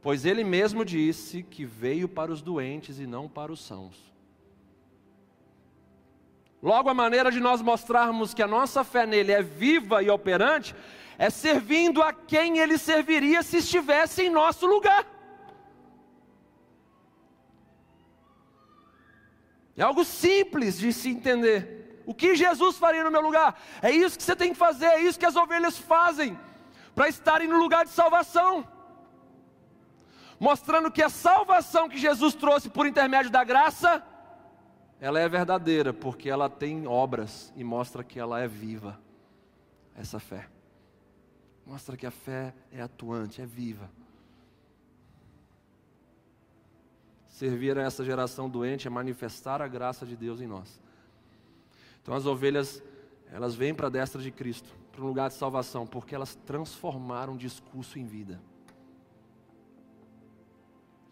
[0.00, 4.14] pois ele mesmo disse que veio para os doentes e não para os sãos.
[6.62, 10.72] Logo, a maneira de nós mostrarmos que a nossa fé nele é viva e operante
[11.18, 15.17] é servindo a quem ele serviria se estivesse em nosso lugar.
[19.78, 22.02] É algo simples de se entender.
[22.04, 23.58] O que Jesus faria no meu lugar?
[23.80, 26.36] É isso que você tem que fazer, é isso que as ovelhas fazem
[26.96, 28.66] para estarem no lugar de salvação.
[30.40, 34.04] Mostrando que a salvação que Jesus trouxe por intermédio da graça,
[35.00, 38.98] ela é verdadeira, porque ela tem obras e mostra que ela é viva.
[39.94, 40.48] Essa fé.
[41.64, 43.88] Mostra que a fé é atuante, é viva.
[47.38, 50.82] Servir a essa geração doente é manifestar a graça de Deus em nós.
[52.02, 52.82] Então as ovelhas,
[53.30, 57.36] elas vêm para a destra de Cristo, para um lugar de salvação, porque elas transformaram
[57.36, 58.42] discurso em vida.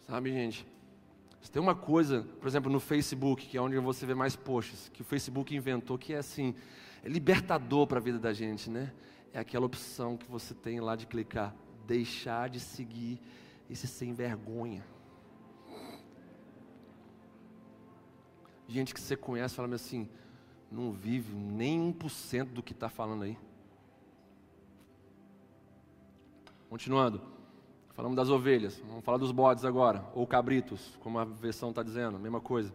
[0.09, 0.67] Sabe, gente?
[1.41, 4.89] Se tem uma coisa, por exemplo, no Facebook, que é onde você vê mais posts,
[4.89, 6.57] que o Facebook inventou, que é assim,
[7.05, 8.93] é libertador para a vida da gente, né?
[9.33, 11.55] É aquela opção que você tem lá de clicar,
[11.87, 13.21] deixar de seguir
[13.71, 14.96] esse sem vergonha.
[18.69, 20.09] Gente que você conhece falando assim,
[20.71, 23.39] não vive nem 1% do que está falando aí.
[26.69, 27.23] Continuando,
[27.93, 32.19] falamos das ovelhas, vamos falar dos bodes agora, ou cabritos, como a versão está dizendo,
[32.19, 32.75] mesma coisa.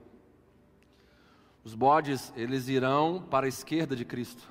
[1.63, 4.49] Os bodes, eles irão para a esquerda de Cristo,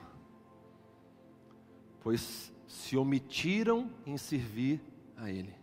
[2.01, 4.81] pois se omitiram em servir
[5.17, 5.55] a Ele.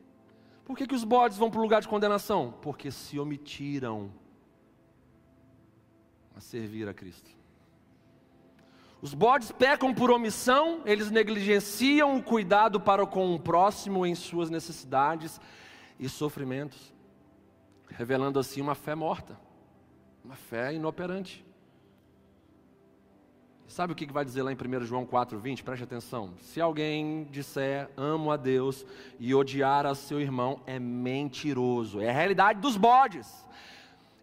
[0.65, 2.53] Por que, que os bodes vão para o lugar de condenação?
[2.61, 4.11] Porque se omitiram
[6.38, 7.32] a servir a Cristo.
[9.02, 14.50] Os bodes pecam por omissão, eles negligenciam o cuidado para com o próximo em suas
[14.50, 15.42] necessidades
[16.00, 16.94] e sofrimentos,
[17.90, 19.40] revelando assim uma fé morta,
[20.24, 21.44] uma fé inoperante.
[23.68, 25.64] Sabe o que vai dizer lá em 1 João 4,20?
[25.64, 26.34] Preste atenção.
[26.40, 28.86] Se alguém disser amo a Deus
[29.20, 32.00] e odiar a seu irmão, é mentiroso.
[32.00, 33.46] É a realidade dos bodes.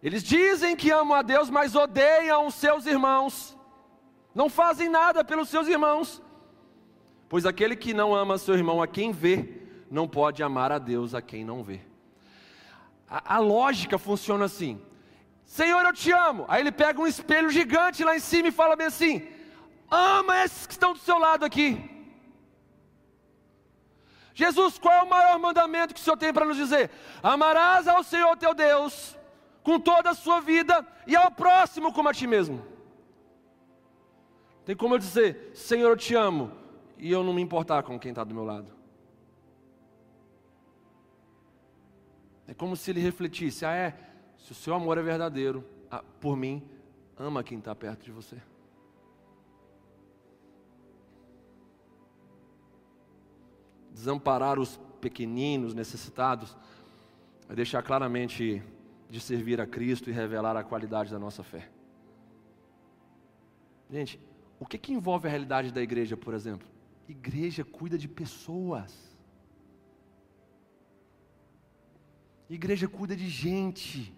[0.05, 3.57] Eles dizem que amam a Deus, mas odeiam os seus irmãos.
[4.35, 6.21] Não fazem nada pelos seus irmãos.
[7.27, 11.15] Pois aquele que não ama seu irmão a quem vê, não pode amar a Deus
[11.15, 11.81] a quem não vê.
[13.09, 14.79] A, a lógica funciona assim:
[15.43, 16.45] Senhor, eu te amo.
[16.47, 19.27] Aí ele pega um espelho gigante lá em cima e fala bem assim:
[19.89, 21.83] Ama esses que estão do seu lado aqui.
[24.35, 26.91] Jesus, qual é o maior mandamento que o Senhor tem para nos dizer?
[27.23, 29.15] Amarás ao Senhor teu Deus
[29.65, 32.63] com toda a sua vida e ao próximo como a ti mesmo.
[34.63, 36.51] Tem como eu dizer, Senhor, eu te amo,
[36.99, 38.71] e eu não me importar com quem está do meu lado.
[42.47, 43.97] É como se ele refletisse: ah, é,
[44.37, 46.63] se o seu amor é verdadeiro, ah, por mim,
[47.17, 48.37] ama quem está perto de você.
[53.91, 56.55] Desamparar os pequeninos, necessitados,
[57.49, 58.61] é deixar claramente
[59.09, 61.69] de servir a Cristo e revelar a qualidade da nossa fé.
[63.89, 64.19] Gente,
[64.59, 66.67] o que, que envolve a realidade da igreja, por exemplo?
[67.07, 69.15] Igreja cuida de pessoas.
[72.49, 74.13] Igreja cuida de gente.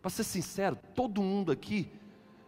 [0.00, 1.90] Para ser sincero, todo mundo aqui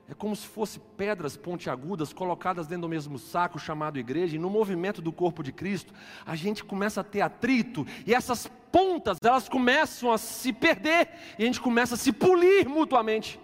[0.08, 4.50] é como se fosse pedras pontiagudas colocadas dentro do mesmo saco chamado igreja, e no
[4.50, 5.94] movimento do corpo de Cristo,
[6.26, 11.08] a gente começa a ter atrito, e essas pontas, elas começam a se perder,
[11.38, 13.38] e a gente começa a se polir mutuamente.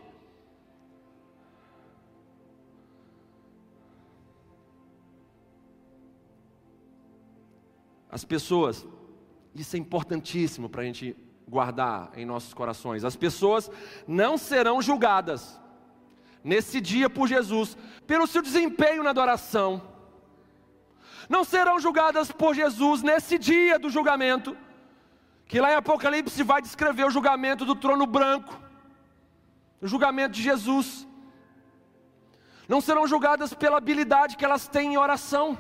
[8.10, 8.86] As pessoas,
[9.54, 11.14] isso é importantíssimo para a gente
[11.46, 13.04] guardar em nossos corações.
[13.04, 13.70] As pessoas
[14.06, 15.60] não serão julgadas
[16.42, 17.76] nesse dia por Jesus,
[18.06, 19.82] pelo seu desempenho na adoração.
[21.28, 24.56] Não serão julgadas por Jesus nesse dia do julgamento,
[25.46, 28.60] que lá em Apocalipse vai descrever o julgamento do trono branco,
[29.80, 31.06] o julgamento de Jesus.
[32.68, 35.56] Não serão julgadas pela habilidade que elas têm em oração.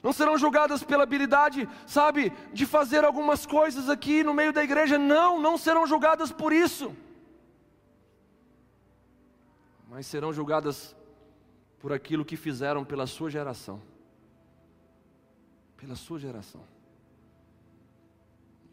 [0.00, 4.96] Não serão julgadas pela habilidade, sabe, de fazer algumas coisas aqui no meio da igreja.
[4.96, 6.94] Não, não serão julgadas por isso
[9.88, 10.94] mas serão julgadas
[11.80, 13.80] por aquilo que fizeram pela sua geração.
[15.78, 16.62] Pela sua geração.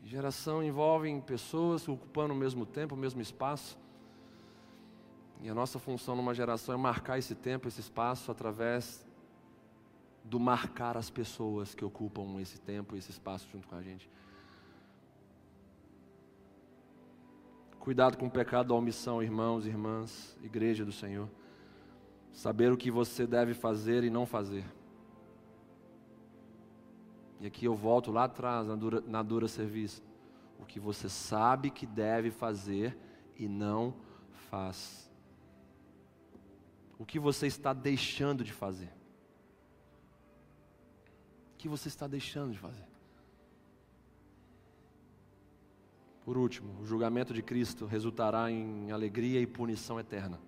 [0.03, 3.77] Geração envolve pessoas ocupando o mesmo tempo, o mesmo espaço.
[5.41, 9.05] E a nossa função numa geração é marcar esse tempo, esse espaço, através
[10.23, 14.09] do marcar as pessoas que ocupam esse tempo, esse espaço junto com a gente.
[17.79, 21.29] Cuidado com o pecado da omissão, irmãos irmãs, igreja do Senhor.
[22.33, 24.65] Saber o que você deve fazer e não fazer.
[27.39, 30.01] E aqui eu volto lá atrás, na dura, na dura serviço.
[30.59, 32.97] o que você sabe que deve fazer
[33.37, 33.93] e não
[34.49, 35.11] faz.
[36.97, 38.91] O que você está deixando de fazer?
[41.53, 42.87] O que você está deixando de fazer?
[46.23, 50.39] Por último, o julgamento de Cristo resultará em alegria e punição eterna.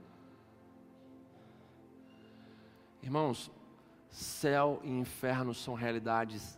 [3.04, 3.52] Irmãos,
[4.10, 6.58] céu e inferno são realidades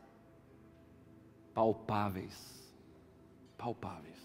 [1.60, 2.73] palpáveis.
[3.57, 4.18] Palpáveis.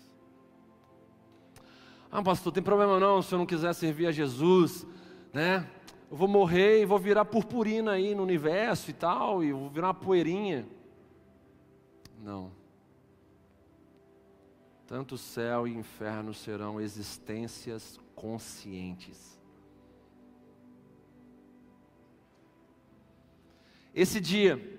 [2.08, 4.86] Ah, pastor, tem problema não se eu não quiser servir a Jesus,
[5.32, 5.68] né?
[6.08, 9.88] Eu vou morrer e vou virar purpurina aí no universo e tal, e vou virar
[9.88, 10.64] uma poeirinha.
[12.22, 12.52] Não.
[14.86, 19.36] Tanto céu e inferno serão existências conscientes.
[23.92, 24.73] Esse dia,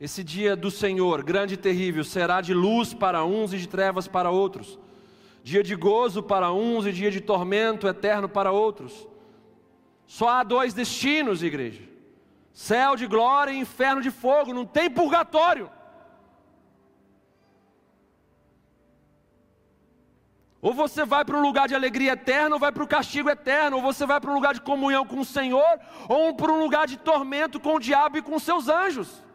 [0.00, 4.08] esse dia do Senhor, grande e terrível, será de luz para uns e de trevas
[4.08, 4.78] para outros,
[5.42, 9.06] dia de gozo para uns e dia de tormento eterno para outros.
[10.06, 11.82] Só há dois destinos, igreja:
[12.50, 15.70] céu de glória e inferno de fogo, não tem purgatório.
[20.62, 23.76] Ou você vai para um lugar de alegria eterna, ou vai para o castigo eterno,
[23.76, 25.78] ou você vai para um lugar de comunhão com o Senhor,
[26.08, 29.29] ou para um lugar de tormento com o diabo e com seus anjos.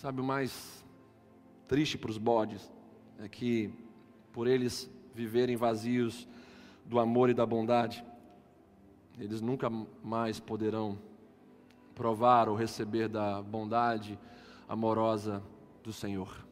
[0.00, 0.82] Sabe o mais
[1.68, 2.72] triste para os bodes?
[3.18, 3.70] É que,
[4.32, 6.26] por eles viverem vazios
[6.86, 8.02] do amor e da bondade,
[9.18, 9.68] eles nunca
[10.02, 10.98] mais poderão
[11.94, 14.18] provar ou receber da bondade
[14.66, 15.42] amorosa
[15.82, 16.46] do Senhor.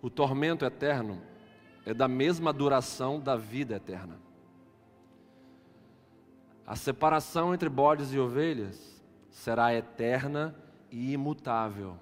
[0.00, 1.20] O tormento eterno
[1.84, 4.20] é da mesma duração da vida eterna.
[6.64, 11.96] A separação entre bodes e ovelhas será eterna e imutável.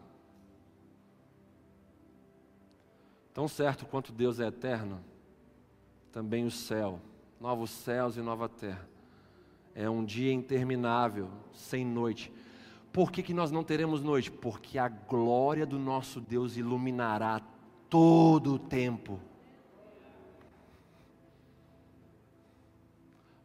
[3.33, 5.01] Tão certo quanto Deus é eterno,
[6.13, 7.01] também o céu,
[7.41, 8.89] novos céus e nova terra,
[9.75, 12.33] é um dia interminável, sem noite
[12.99, 14.29] por que, que nós não teremos noite?
[14.29, 17.41] Porque a glória do nosso Deus iluminará
[17.89, 19.21] todo o tempo.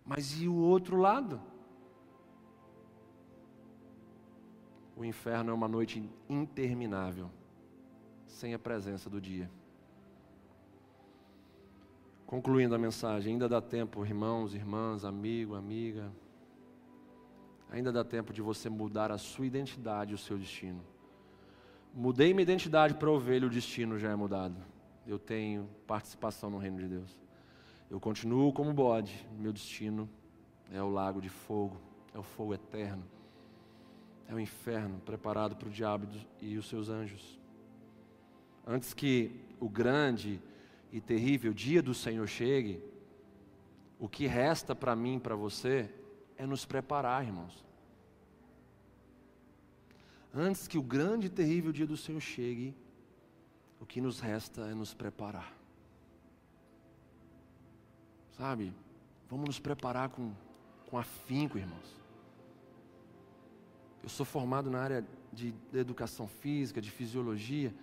[0.03, 1.39] Mas e o outro lado?
[5.03, 7.29] O inferno é uma noite interminável,
[8.25, 9.51] sem a presença do dia.
[12.25, 16.09] Concluindo a mensagem, ainda dá tempo, irmãos, irmãs, amigo, amiga,
[17.69, 20.81] ainda dá tempo de você mudar a sua identidade e o seu destino.
[21.93, 24.55] Mudei minha identidade para ovelha, o destino já é mudado.
[25.05, 27.19] Eu tenho participação no reino de Deus.
[27.91, 30.09] Eu continuo como bode, meu destino
[30.71, 31.75] é o lago de fogo,
[32.13, 33.03] é o fogo eterno,
[34.27, 36.07] é o inferno preparado para o diabo
[36.41, 37.39] e os seus anjos.
[38.65, 40.41] Antes que o grande
[40.91, 42.81] e terrível dia do Senhor chegue,
[43.99, 45.89] o que resta para mim e para você
[46.37, 47.63] é nos preparar, irmãos.
[50.33, 52.75] Antes que o grande e terrível dia do Senhor chegue,
[53.79, 55.53] o que nos resta é nos preparar.
[58.31, 58.73] Sabe?
[59.29, 60.33] Vamos nos preparar com,
[60.89, 62.02] com afinco, irmãos.
[64.03, 67.73] Eu sou formado na área de educação física, de fisiologia.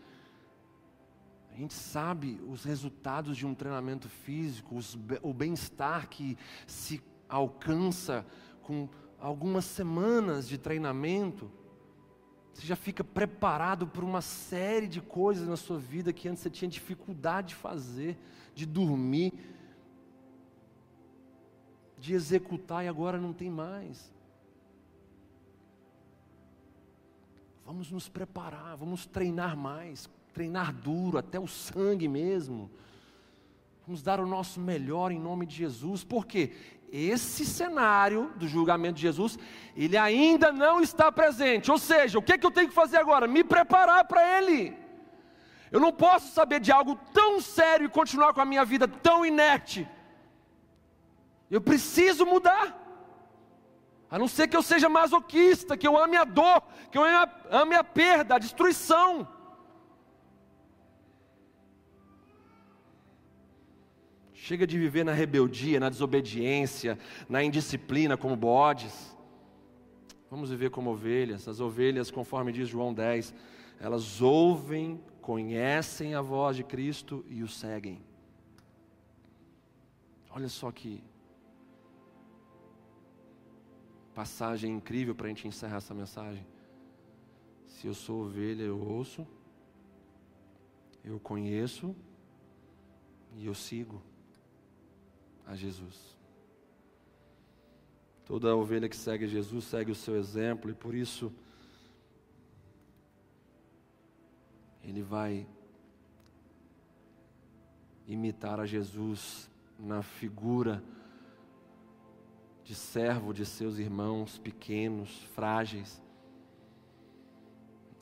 [1.51, 6.37] A gente sabe os resultados de um treinamento físico, os, o bem-estar que
[6.67, 8.27] se alcança
[8.63, 8.89] com
[9.19, 11.51] algumas semanas de treinamento,
[12.53, 16.51] você já fica preparado para uma série de coisas na sua vida que antes você
[16.51, 18.19] tinha dificuldade de fazer,
[18.55, 19.33] de dormir,
[21.99, 24.13] de executar e agora não tem mais.
[27.71, 32.69] Vamos nos preparar, vamos treinar mais, treinar duro, até o sangue mesmo.
[33.87, 36.51] Vamos dar o nosso melhor em nome de Jesus, porque
[36.91, 39.39] esse cenário do julgamento de Jesus,
[39.77, 41.71] ele ainda não está presente.
[41.71, 43.29] Ou seja, o que, é que eu tenho que fazer agora?
[43.29, 44.77] Me preparar para ele.
[45.71, 49.25] Eu não posso saber de algo tão sério e continuar com a minha vida tão
[49.25, 49.89] inerte.
[51.49, 52.90] Eu preciso mudar.
[54.11, 57.03] A não ser que eu seja masoquista, que eu ame a dor, que eu
[57.49, 59.29] ame a perda, a destruição.
[64.35, 69.17] Chega de viver na rebeldia, na desobediência, na indisciplina como bodes.
[70.29, 71.47] Vamos viver como ovelhas.
[71.47, 73.33] As ovelhas, conforme diz João 10,
[73.79, 78.03] elas ouvem, conhecem a voz de Cristo e o seguem.
[80.31, 81.03] Olha só que
[84.21, 86.47] passagem incrível para a gente encerrar essa mensagem.
[87.67, 89.27] Se eu sou ovelha, eu ouço,
[91.03, 91.97] eu conheço
[93.35, 94.03] e eu sigo
[95.47, 96.19] a Jesus.
[98.27, 101.33] Toda ovelha que segue Jesus segue o seu exemplo e por isso
[104.85, 105.47] ele vai
[108.07, 110.85] imitar a Jesus na figura
[112.71, 116.01] de servo de seus irmãos pequenos, frágeis.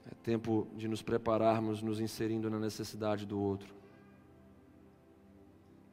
[0.05, 3.75] É tempo de nos prepararmos, nos inserindo na necessidade do outro.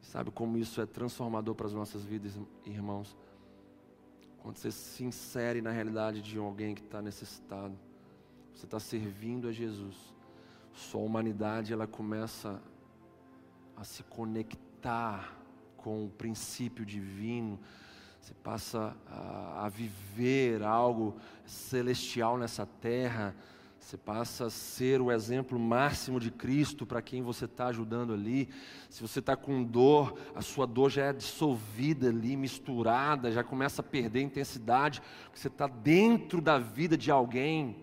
[0.01, 3.15] Sabe como isso é transformador para as nossas vidas, irmãos?
[4.39, 7.79] Quando você se insere na realidade de alguém que está necessitado,
[8.53, 9.95] você está servindo a Jesus.
[10.73, 12.61] Sua humanidade ela começa
[13.77, 15.33] a se conectar
[15.77, 17.57] com o princípio divino.
[18.25, 21.15] Você passa a, a viver algo
[21.45, 23.35] celestial nessa terra
[23.85, 28.49] você passa a ser o exemplo máximo de Cristo para quem você está ajudando ali.
[28.89, 33.83] Se você está com dor, a sua dor já é dissolvida ali, misturada, já começa
[33.83, 37.75] a perder intensidade, porque você está dentro da vida de alguém.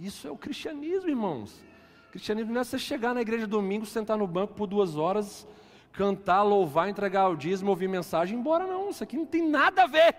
[0.00, 1.62] Isso é o cristianismo, irmãos.
[2.08, 5.46] O cristianismo não é você chegar na igreja domingo, sentar no banco por duas horas,
[5.92, 8.90] cantar, louvar, entregar o dízimo, ouvir mensagem e ir embora, não.
[8.90, 10.14] Isso aqui não tem nada a ver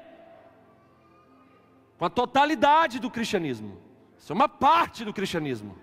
[1.97, 3.79] com a totalidade do cristianismo.
[4.17, 5.77] Isso é uma parte do cristianismo.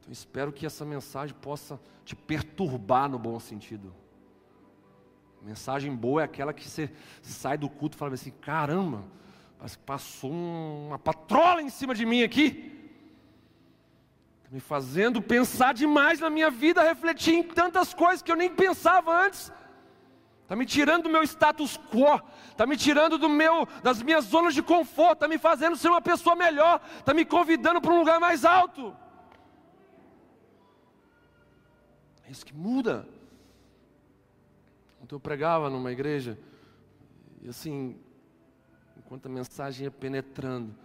[0.00, 3.94] Então espero que essa mensagem possa te perturbar no bom sentido.
[5.40, 6.90] Mensagem boa é aquela que você
[7.22, 9.04] sai do culto e fala assim: caramba,
[9.86, 12.81] passou uma patrola em cima de mim aqui.
[14.52, 19.10] Me fazendo pensar demais na minha vida, refletir em tantas coisas que eu nem pensava
[19.26, 19.50] antes
[20.52, 22.20] está me tirando do meu status quo,
[22.50, 26.02] está me tirando do meu, das minhas zonas de conforto, está me fazendo ser uma
[26.02, 28.94] pessoa melhor, está me convidando para um lugar mais alto.
[32.26, 33.08] É isso que muda.
[35.02, 36.38] Ontem eu pregava numa igreja,
[37.40, 37.96] e assim,
[38.98, 40.76] enquanto a mensagem ia penetrando,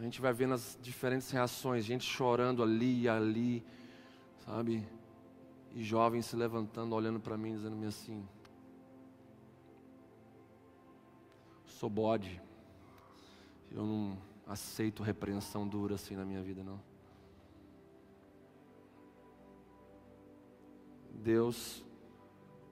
[0.00, 3.62] a gente vai vendo as diferentes reações, gente chorando ali e ali,
[4.46, 4.88] sabe?
[5.74, 8.26] E jovens se levantando, olhando para mim, dizendo-me assim:
[11.66, 12.40] sou bode.
[13.70, 14.16] Eu não
[14.46, 16.80] aceito repreensão dura assim na minha vida, não.
[21.12, 21.84] Deus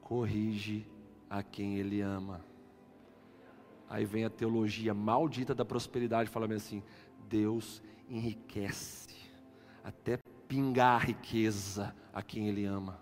[0.01, 0.87] corrige
[1.29, 2.43] a quem Ele ama.
[3.87, 6.83] Aí vem a teologia maldita da prosperidade, falando assim:
[7.29, 9.15] Deus enriquece,
[9.85, 10.19] até
[10.49, 13.01] pingar a riqueza a quem Ele ama.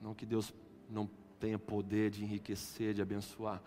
[0.00, 0.54] Não que Deus
[0.88, 1.08] não
[1.40, 3.60] tenha poder de enriquecer, de abençoar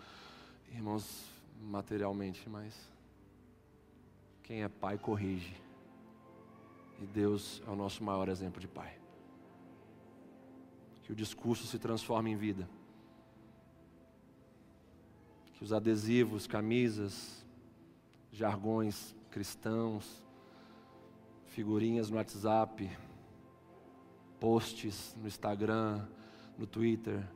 [0.72, 1.26] irmãos
[1.62, 2.74] materialmente, mas
[4.44, 5.56] quem é pai corrige.
[7.02, 8.98] E Deus é o nosso maior exemplo de pai.
[11.04, 12.70] Que o discurso se transforme em vida.
[15.60, 17.46] Que os adesivos, camisas,
[18.32, 20.24] jargões cristãos,
[21.48, 22.90] figurinhas no WhatsApp,
[24.40, 26.08] posts no Instagram,
[26.58, 27.28] no Twitter,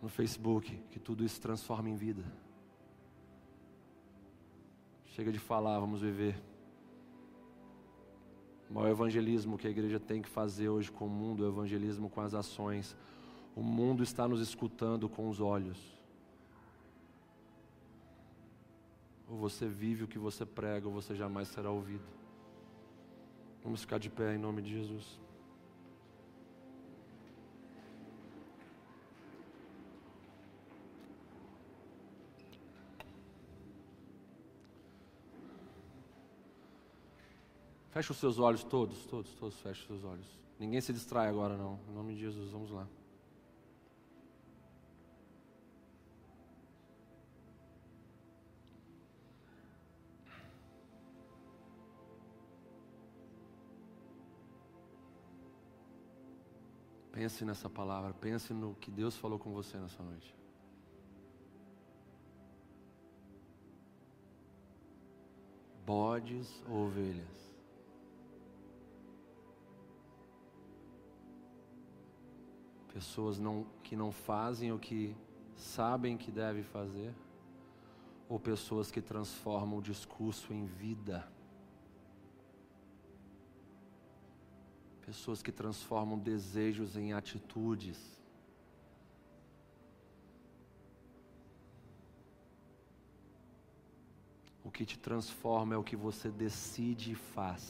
[0.00, 2.22] no Facebook, que tudo isso transforma em vida.
[5.06, 6.40] Chega de falar, vamos viver.
[8.70, 11.50] O maior evangelismo que a igreja tem que fazer hoje com o mundo é o
[11.50, 12.96] evangelismo com as ações.
[13.56, 15.97] O mundo está nos escutando com os olhos.
[19.28, 22.04] Ou você vive o que você prega, ou você jamais será ouvido.
[23.62, 25.18] Vamos ficar de pé em nome de Jesus.
[37.90, 40.38] Feche os seus olhos todos, todos, todos feche os seus olhos.
[40.58, 41.80] Ninguém se distrai agora não.
[41.88, 42.86] Em nome de Jesus, vamos lá.
[57.18, 60.32] Pense nessa palavra, pense no que Deus falou com você nessa noite.
[65.84, 67.52] Bodes ou ovelhas?
[72.94, 75.16] pessoas não, que não fazem o que
[75.56, 77.12] sabem que devem fazer,
[78.28, 81.28] ou pessoas que transformam o discurso em vida.
[85.08, 87.98] Pessoas que transformam desejos em atitudes.
[94.62, 97.64] O que te transforma é o que você decide e faz.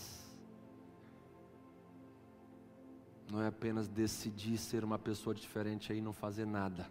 [3.30, 6.90] Não é apenas decidir ser uma pessoa diferente aí e não fazer nada.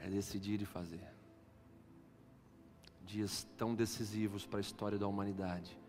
[0.00, 1.06] É decidir e fazer.
[3.06, 5.79] Dias tão decisivos para a história da humanidade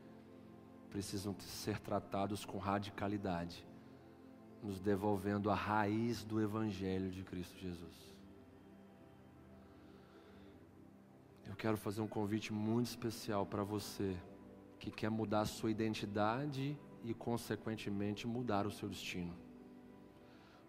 [0.91, 3.65] precisam ser tratados com radicalidade,
[4.61, 8.11] nos devolvendo a raiz do Evangelho de Cristo Jesus.
[11.47, 14.15] Eu quero fazer um convite muito especial para você
[14.79, 19.33] que quer mudar a sua identidade e, consequentemente, mudar o seu destino.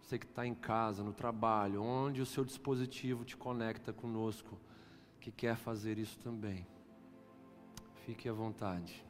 [0.00, 4.58] Você que está em casa, no trabalho, onde o seu dispositivo te conecta conosco,
[5.20, 6.66] que quer fazer isso também.
[8.04, 9.04] Fique à vontade.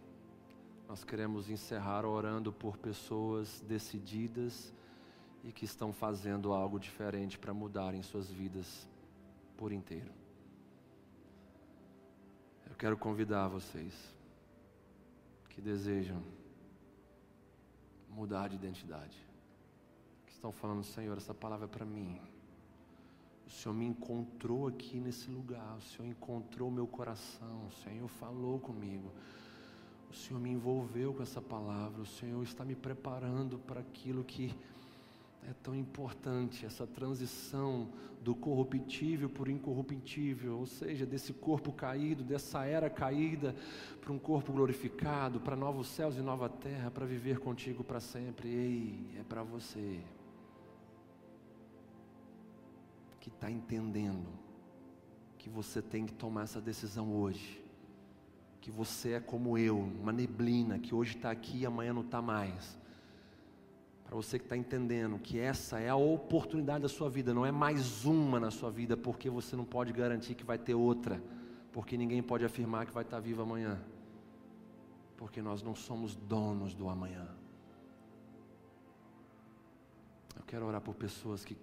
[0.93, 4.75] Nós queremos encerrar orando por pessoas decididas
[5.43, 8.87] e que estão fazendo algo diferente para mudarem suas vidas
[9.57, 10.13] por inteiro.
[12.69, 14.15] Eu quero convidar vocês
[15.49, 16.23] que desejam
[18.11, 19.17] mudar de identidade,
[20.27, 22.21] que estão falando, Senhor, essa palavra é para mim.
[23.47, 28.61] O Senhor me encontrou aqui nesse lugar, o Senhor encontrou meu coração, o Senhor falou
[28.61, 29.11] comigo.
[30.13, 34.55] O Senhor me envolveu com essa palavra, o Senhor está me preparando para aquilo que
[35.49, 37.89] é tão importante, essa transição
[38.21, 43.57] do corruptível por incorruptível, ou seja, desse corpo caído, dessa era caída,
[44.03, 48.51] para um corpo glorificado, para novos céus e nova terra, para viver contigo para sempre.
[48.51, 49.99] Ei, é para você
[53.19, 54.29] que está entendendo
[55.39, 57.62] que você tem que tomar essa decisão hoje
[58.63, 62.23] que você é como eu, uma neblina que hoje está aqui e amanhã não está
[62.23, 62.79] mais.
[64.05, 67.51] Para você que está entendendo que essa é a oportunidade da sua vida, não é
[67.51, 71.21] mais uma na sua vida, porque você não pode garantir que vai ter outra,
[71.73, 73.83] porque ninguém pode afirmar que vai estar tá vivo amanhã,
[75.17, 77.29] porque nós não somos donos do amanhã.
[80.37, 81.57] Eu quero orar por pessoas que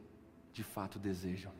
[0.52, 1.54] de fato desejam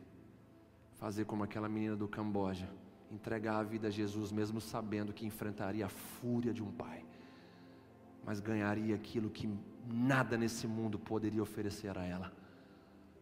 [0.96, 2.68] fazer como aquela menina do Camboja
[3.10, 7.04] entregar a vida a Jesus, mesmo sabendo que enfrentaria a fúria de um pai,
[8.24, 9.48] mas ganharia aquilo que
[9.86, 12.32] nada nesse mundo poderia oferecer a ela: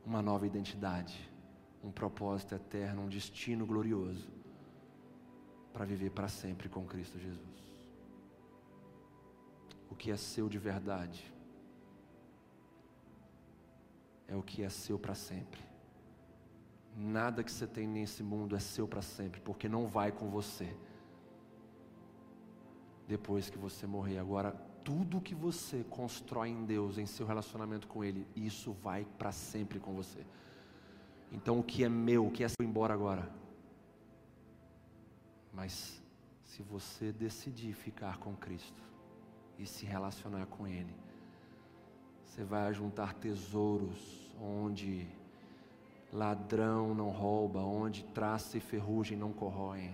[0.05, 1.31] uma nova identidade,
[1.83, 4.29] um propósito eterno, um destino glorioso
[5.73, 7.59] para viver para sempre com Cristo Jesus.
[9.91, 11.33] O que é seu de verdade
[14.27, 15.68] é o que é seu para sempre.
[17.01, 20.77] Nada que você tem nesse mundo é seu para sempre, porque não vai com você.
[23.07, 24.51] Depois que você morrer, agora
[24.85, 29.79] tudo que você constrói em Deus, em seu relacionamento com Ele, isso vai para sempre
[29.79, 30.27] com você.
[31.31, 33.31] Então o que é meu, o que é seu, embora agora.
[35.53, 36.03] Mas
[36.43, 38.83] se você decidir ficar com Cristo
[39.57, 40.97] e se relacionar com Ele,
[42.25, 45.07] você vai juntar tesouros onde
[46.13, 49.93] Ladrão não rouba, onde traça e ferrugem não corroem.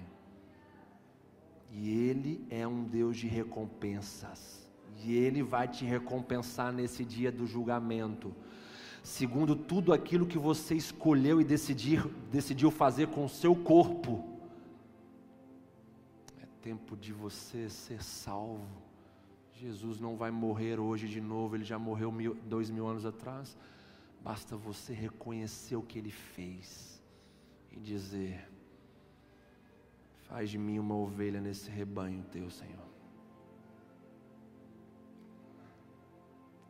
[1.72, 4.64] E Ele é um Deus de recompensas.
[5.02, 8.32] E Ele vai te recompensar nesse dia do julgamento.
[9.02, 14.24] Segundo tudo aquilo que você escolheu e decidir, decidiu fazer com o seu corpo.
[16.40, 18.66] É tempo de você ser salvo.
[19.52, 23.56] Jesus não vai morrer hoje de novo, ele já morreu mil, dois mil anos atrás.
[24.24, 27.02] Basta você reconhecer o que Ele fez
[27.70, 28.48] e dizer:
[30.22, 32.88] Faz de mim uma ovelha nesse rebanho teu, Senhor.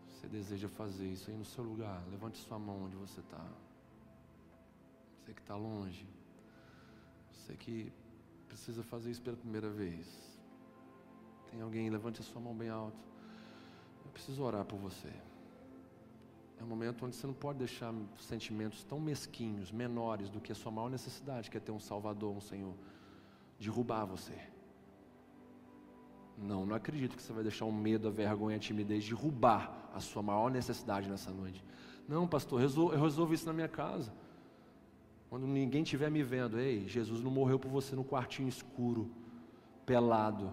[0.08, 2.02] Você deseja fazer isso aí no seu lugar?
[2.10, 3.46] Levante sua mão onde você está.
[5.20, 6.08] Você que está longe.
[7.30, 7.92] Você que
[8.48, 10.06] precisa fazer isso pela primeira vez.
[11.52, 11.88] Tem alguém?
[11.88, 12.98] Levante a sua mão bem alto.
[14.04, 15.12] Eu preciso orar por você.
[16.58, 20.54] É um momento onde você não pode deixar sentimentos tão mesquinhos, menores do que a
[20.54, 22.74] sua maior necessidade, que é ter um Salvador, um Senhor,
[23.58, 24.38] derrubar você.
[26.38, 30.00] Não, não acredito que você vai deixar o medo, a vergonha, a timidez derrubar a
[30.00, 31.64] sua maior necessidade nessa noite.
[32.08, 34.12] Não, pastor, eu resolvo isso na minha casa.
[35.30, 39.10] Quando ninguém estiver me vendo, ei, Jesus não morreu por você no quartinho escuro,
[39.84, 40.52] pelado,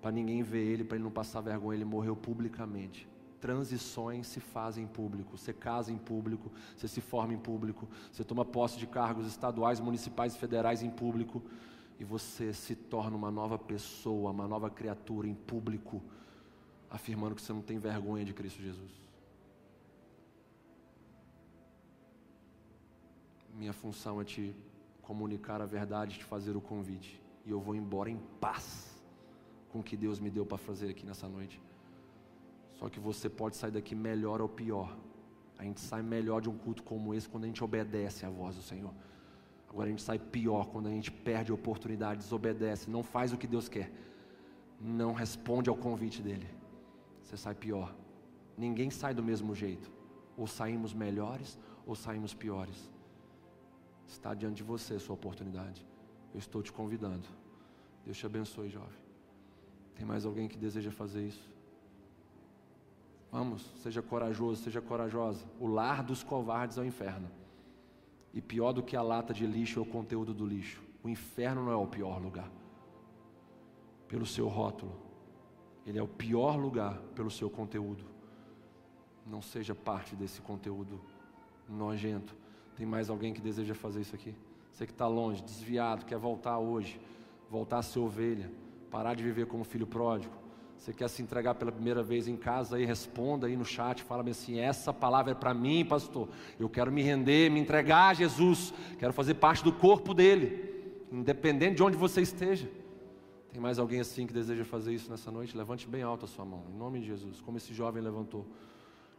[0.00, 3.08] para ninguém ver ele, para ele não passar vergonha, ele morreu publicamente
[3.44, 5.36] transições se fazem em público.
[5.36, 9.80] Você casa em público, você se forma em público, você toma posse de cargos estaduais,
[9.80, 11.42] municipais e federais em público,
[12.00, 16.02] e você se torna uma nova pessoa, uma nova criatura em público.
[16.88, 18.92] afirmando que você não tem vergonha de Cristo Jesus.
[23.52, 24.54] Minha função é te
[25.02, 27.20] comunicar a verdade, te fazer o convite.
[27.44, 28.66] E eu vou embora em paz
[29.70, 31.60] com o que Deus me deu para fazer aqui nessa noite.
[32.74, 34.96] Só que você pode sair daqui melhor ou pior.
[35.58, 38.56] A gente sai melhor de um culto como esse quando a gente obedece à voz
[38.56, 38.92] do Senhor.
[39.68, 43.36] Agora a gente sai pior quando a gente perde a oportunidade, desobedece, não faz o
[43.36, 43.90] que Deus quer,
[44.80, 46.48] não responde ao convite dele.
[47.22, 47.94] Você sai pior.
[48.56, 49.90] Ninguém sai do mesmo jeito.
[50.36, 52.90] Ou saímos melhores ou saímos piores.
[54.06, 55.84] Está diante de você a sua oportunidade.
[56.32, 57.26] Eu estou te convidando.
[58.04, 58.98] Deus te abençoe, jovem.
[59.94, 61.53] Tem mais alguém que deseja fazer isso?
[63.34, 65.44] Vamos, seja corajoso, seja corajosa.
[65.58, 67.28] O lar dos covardes é o inferno.
[68.32, 70.80] E pior do que a lata de lixo é o conteúdo do lixo.
[71.02, 72.48] O inferno não é o pior lugar.
[74.06, 74.94] Pelo seu rótulo.
[75.84, 78.04] Ele é o pior lugar pelo seu conteúdo.
[79.26, 81.00] Não seja parte desse conteúdo
[81.68, 82.36] nojento.
[82.76, 84.32] Tem mais alguém que deseja fazer isso aqui?
[84.70, 87.00] Você que está longe, desviado, quer voltar hoje,
[87.50, 88.48] voltar a ser ovelha,
[88.92, 90.43] parar de viver como filho pródigo.
[90.84, 94.32] Você quer se entregar pela primeira vez em casa aí, responda aí no chat, fala-me
[94.32, 96.28] assim: essa palavra é para mim, pastor.
[96.60, 101.76] Eu quero me render, me entregar a Jesus, quero fazer parte do corpo dele, independente
[101.76, 102.70] de onde você esteja.
[103.50, 105.56] Tem mais alguém assim que deseja fazer isso nessa noite?
[105.56, 108.46] Levante bem alto a sua mão, em nome de Jesus, como esse jovem levantou,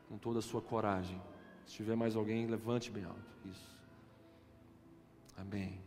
[0.07, 1.19] com toda a sua coragem.
[1.65, 3.33] Se tiver mais alguém, levante bem alto.
[3.43, 3.75] Isso.
[5.35, 5.79] Amém.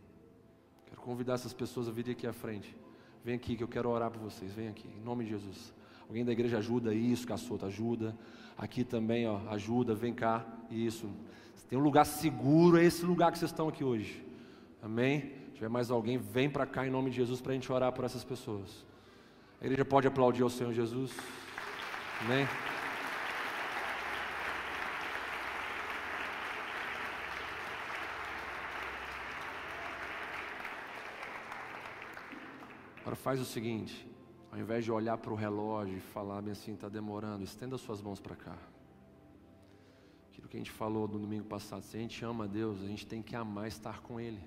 [0.87, 2.75] Quero convidar essas pessoas a virem aqui à frente.
[3.23, 4.51] Vem aqui que eu quero orar por vocês.
[4.53, 5.73] Vem aqui, em nome de Jesus.
[6.07, 8.15] Alguém da igreja ajuda isso, caçota, ajuda.
[8.57, 10.45] Aqui também, ó, ajuda, vem cá.
[10.71, 11.09] Isso.
[11.69, 14.25] tem um lugar seguro, é esse lugar que vocês estão aqui hoje.
[14.81, 15.33] Amém?
[15.49, 17.91] Se tiver mais alguém, vem para cá em nome de Jesus para a gente orar
[17.91, 18.85] por essas pessoas.
[19.61, 21.11] A igreja pode aplaudir ao Senhor Jesus.
[22.21, 22.47] Amém?
[33.09, 34.07] Agora faz o seguinte,
[34.51, 38.03] ao invés de olhar para o relógio e falar bem assim, está demorando, estenda suas
[38.03, 38.55] mãos para cá.
[40.29, 43.07] Aquilo que a gente falou no domingo passado, se a gente ama Deus, a gente
[43.07, 44.39] tem que amar estar com Ele.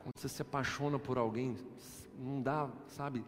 [0.00, 1.56] Quando você se apaixona por alguém,
[2.18, 3.24] não dá, sabe,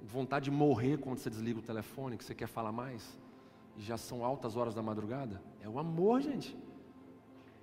[0.00, 3.18] vontade de morrer quando você desliga o telefone, que você quer falar mais.
[3.76, 5.42] E já são altas horas da madrugada.
[5.60, 6.56] É o amor, gente.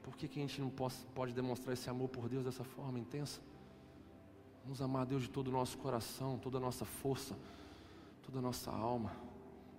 [0.03, 3.40] Por que, que a gente não pode demonstrar esse amor por Deus dessa forma intensa?
[4.66, 7.38] Vamos amar a Deus de todo o nosso coração, toda a nossa força,
[8.24, 9.12] toda a nossa alma.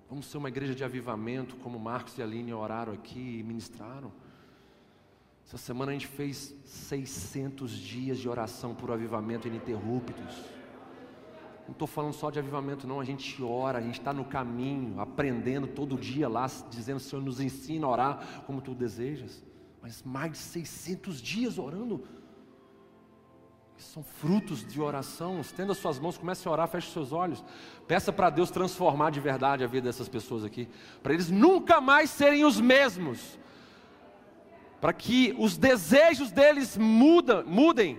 [0.09, 4.13] Vamos ser uma igreja de avivamento, como Marcos e Aline oraram aqui e ministraram.
[5.45, 10.37] Essa semana a gente fez 600 dias de oração por avivamento ininterruptos.
[11.65, 13.01] Não estou falando só de avivamento, não.
[13.01, 17.41] A gente ora, a gente está no caminho, aprendendo todo dia lá, dizendo: Senhor, nos
[17.41, 19.43] ensina a orar como tu desejas.
[19.83, 22.05] Mas mais de 600 dias orando
[23.85, 25.41] são frutos de oração.
[25.41, 27.45] Estenda suas mãos, comece a orar, feche seus olhos.
[27.87, 30.69] Peça para Deus transformar de verdade a vida dessas pessoas aqui,
[31.03, 33.39] para eles nunca mais serem os mesmos,
[34.81, 37.99] para que os desejos deles mudem.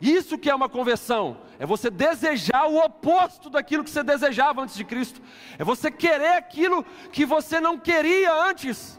[0.00, 4.74] Isso que é uma conversão, é você desejar o oposto daquilo que você desejava antes
[4.74, 5.20] de Cristo,
[5.58, 6.82] é você querer aquilo
[7.12, 8.98] que você não queria antes.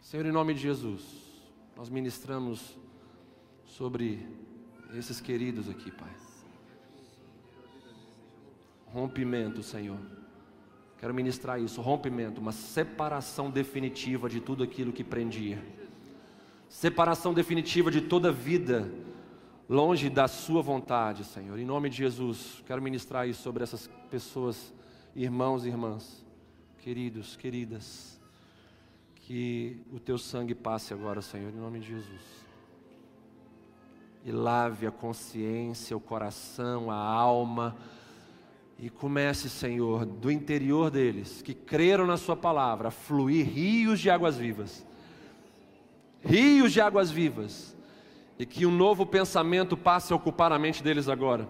[0.00, 1.02] Senhor, em nome de Jesus,
[1.76, 2.78] nós ministramos
[3.76, 4.26] sobre
[4.94, 6.08] esses queridos aqui, Pai.
[8.86, 9.98] Rompimento, Senhor.
[10.98, 15.62] Quero ministrar isso, rompimento, uma separação definitiva de tudo aquilo que prendia.
[16.70, 18.90] Separação definitiva de toda vida
[19.68, 21.58] longe da sua vontade, Senhor.
[21.58, 24.72] Em nome de Jesus, quero ministrar isso sobre essas pessoas,
[25.14, 26.24] irmãos e irmãs,
[26.78, 28.18] queridos, queridas.
[29.16, 32.45] Que o teu sangue passe agora, Senhor, em nome de Jesus
[34.26, 37.76] e lave a consciência, o coração, a alma.
[38.76, 44.10] E comece, Senhor, do interior deles, que creram na Sua palavra, a fluir rios de
[44.10, 44.84] águas vivas.
[46.24, 47.76] Rios de águas vivas.
[48.36, 51.48] E que um novo pensamento passe a ocupar a mente deles agora.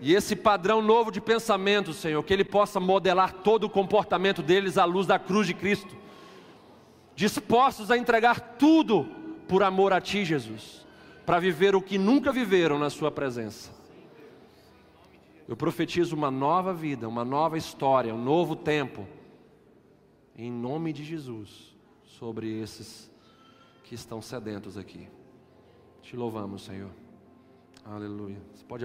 [0.00, 4.78] E esse padrão novo de pensamento, Senhor, que Ele possa modelar todo o comportamento deles
[4.78, 5.94] à luz da cruz de Cristo.
[7.14, 9.06] Dispostos a entregar tudo
[9.46, 10.87] por amor a Ti, Jesus
[11.28, 13.70] para viver o que nunca viveram na Sua presença.
[15.46, 19.06] Eu profetizo uma nova vida, uma nova história, um novo tempo,
[20.34, 23.10] em nome de Jesus, sobre esses
[23.84, 25.06] que estão sedentos aqui.
[26.00, 26.92] Te louvamos, Senhor.
[27.84, 28.40] Aleluia.
[28.54, 28.82] Você pode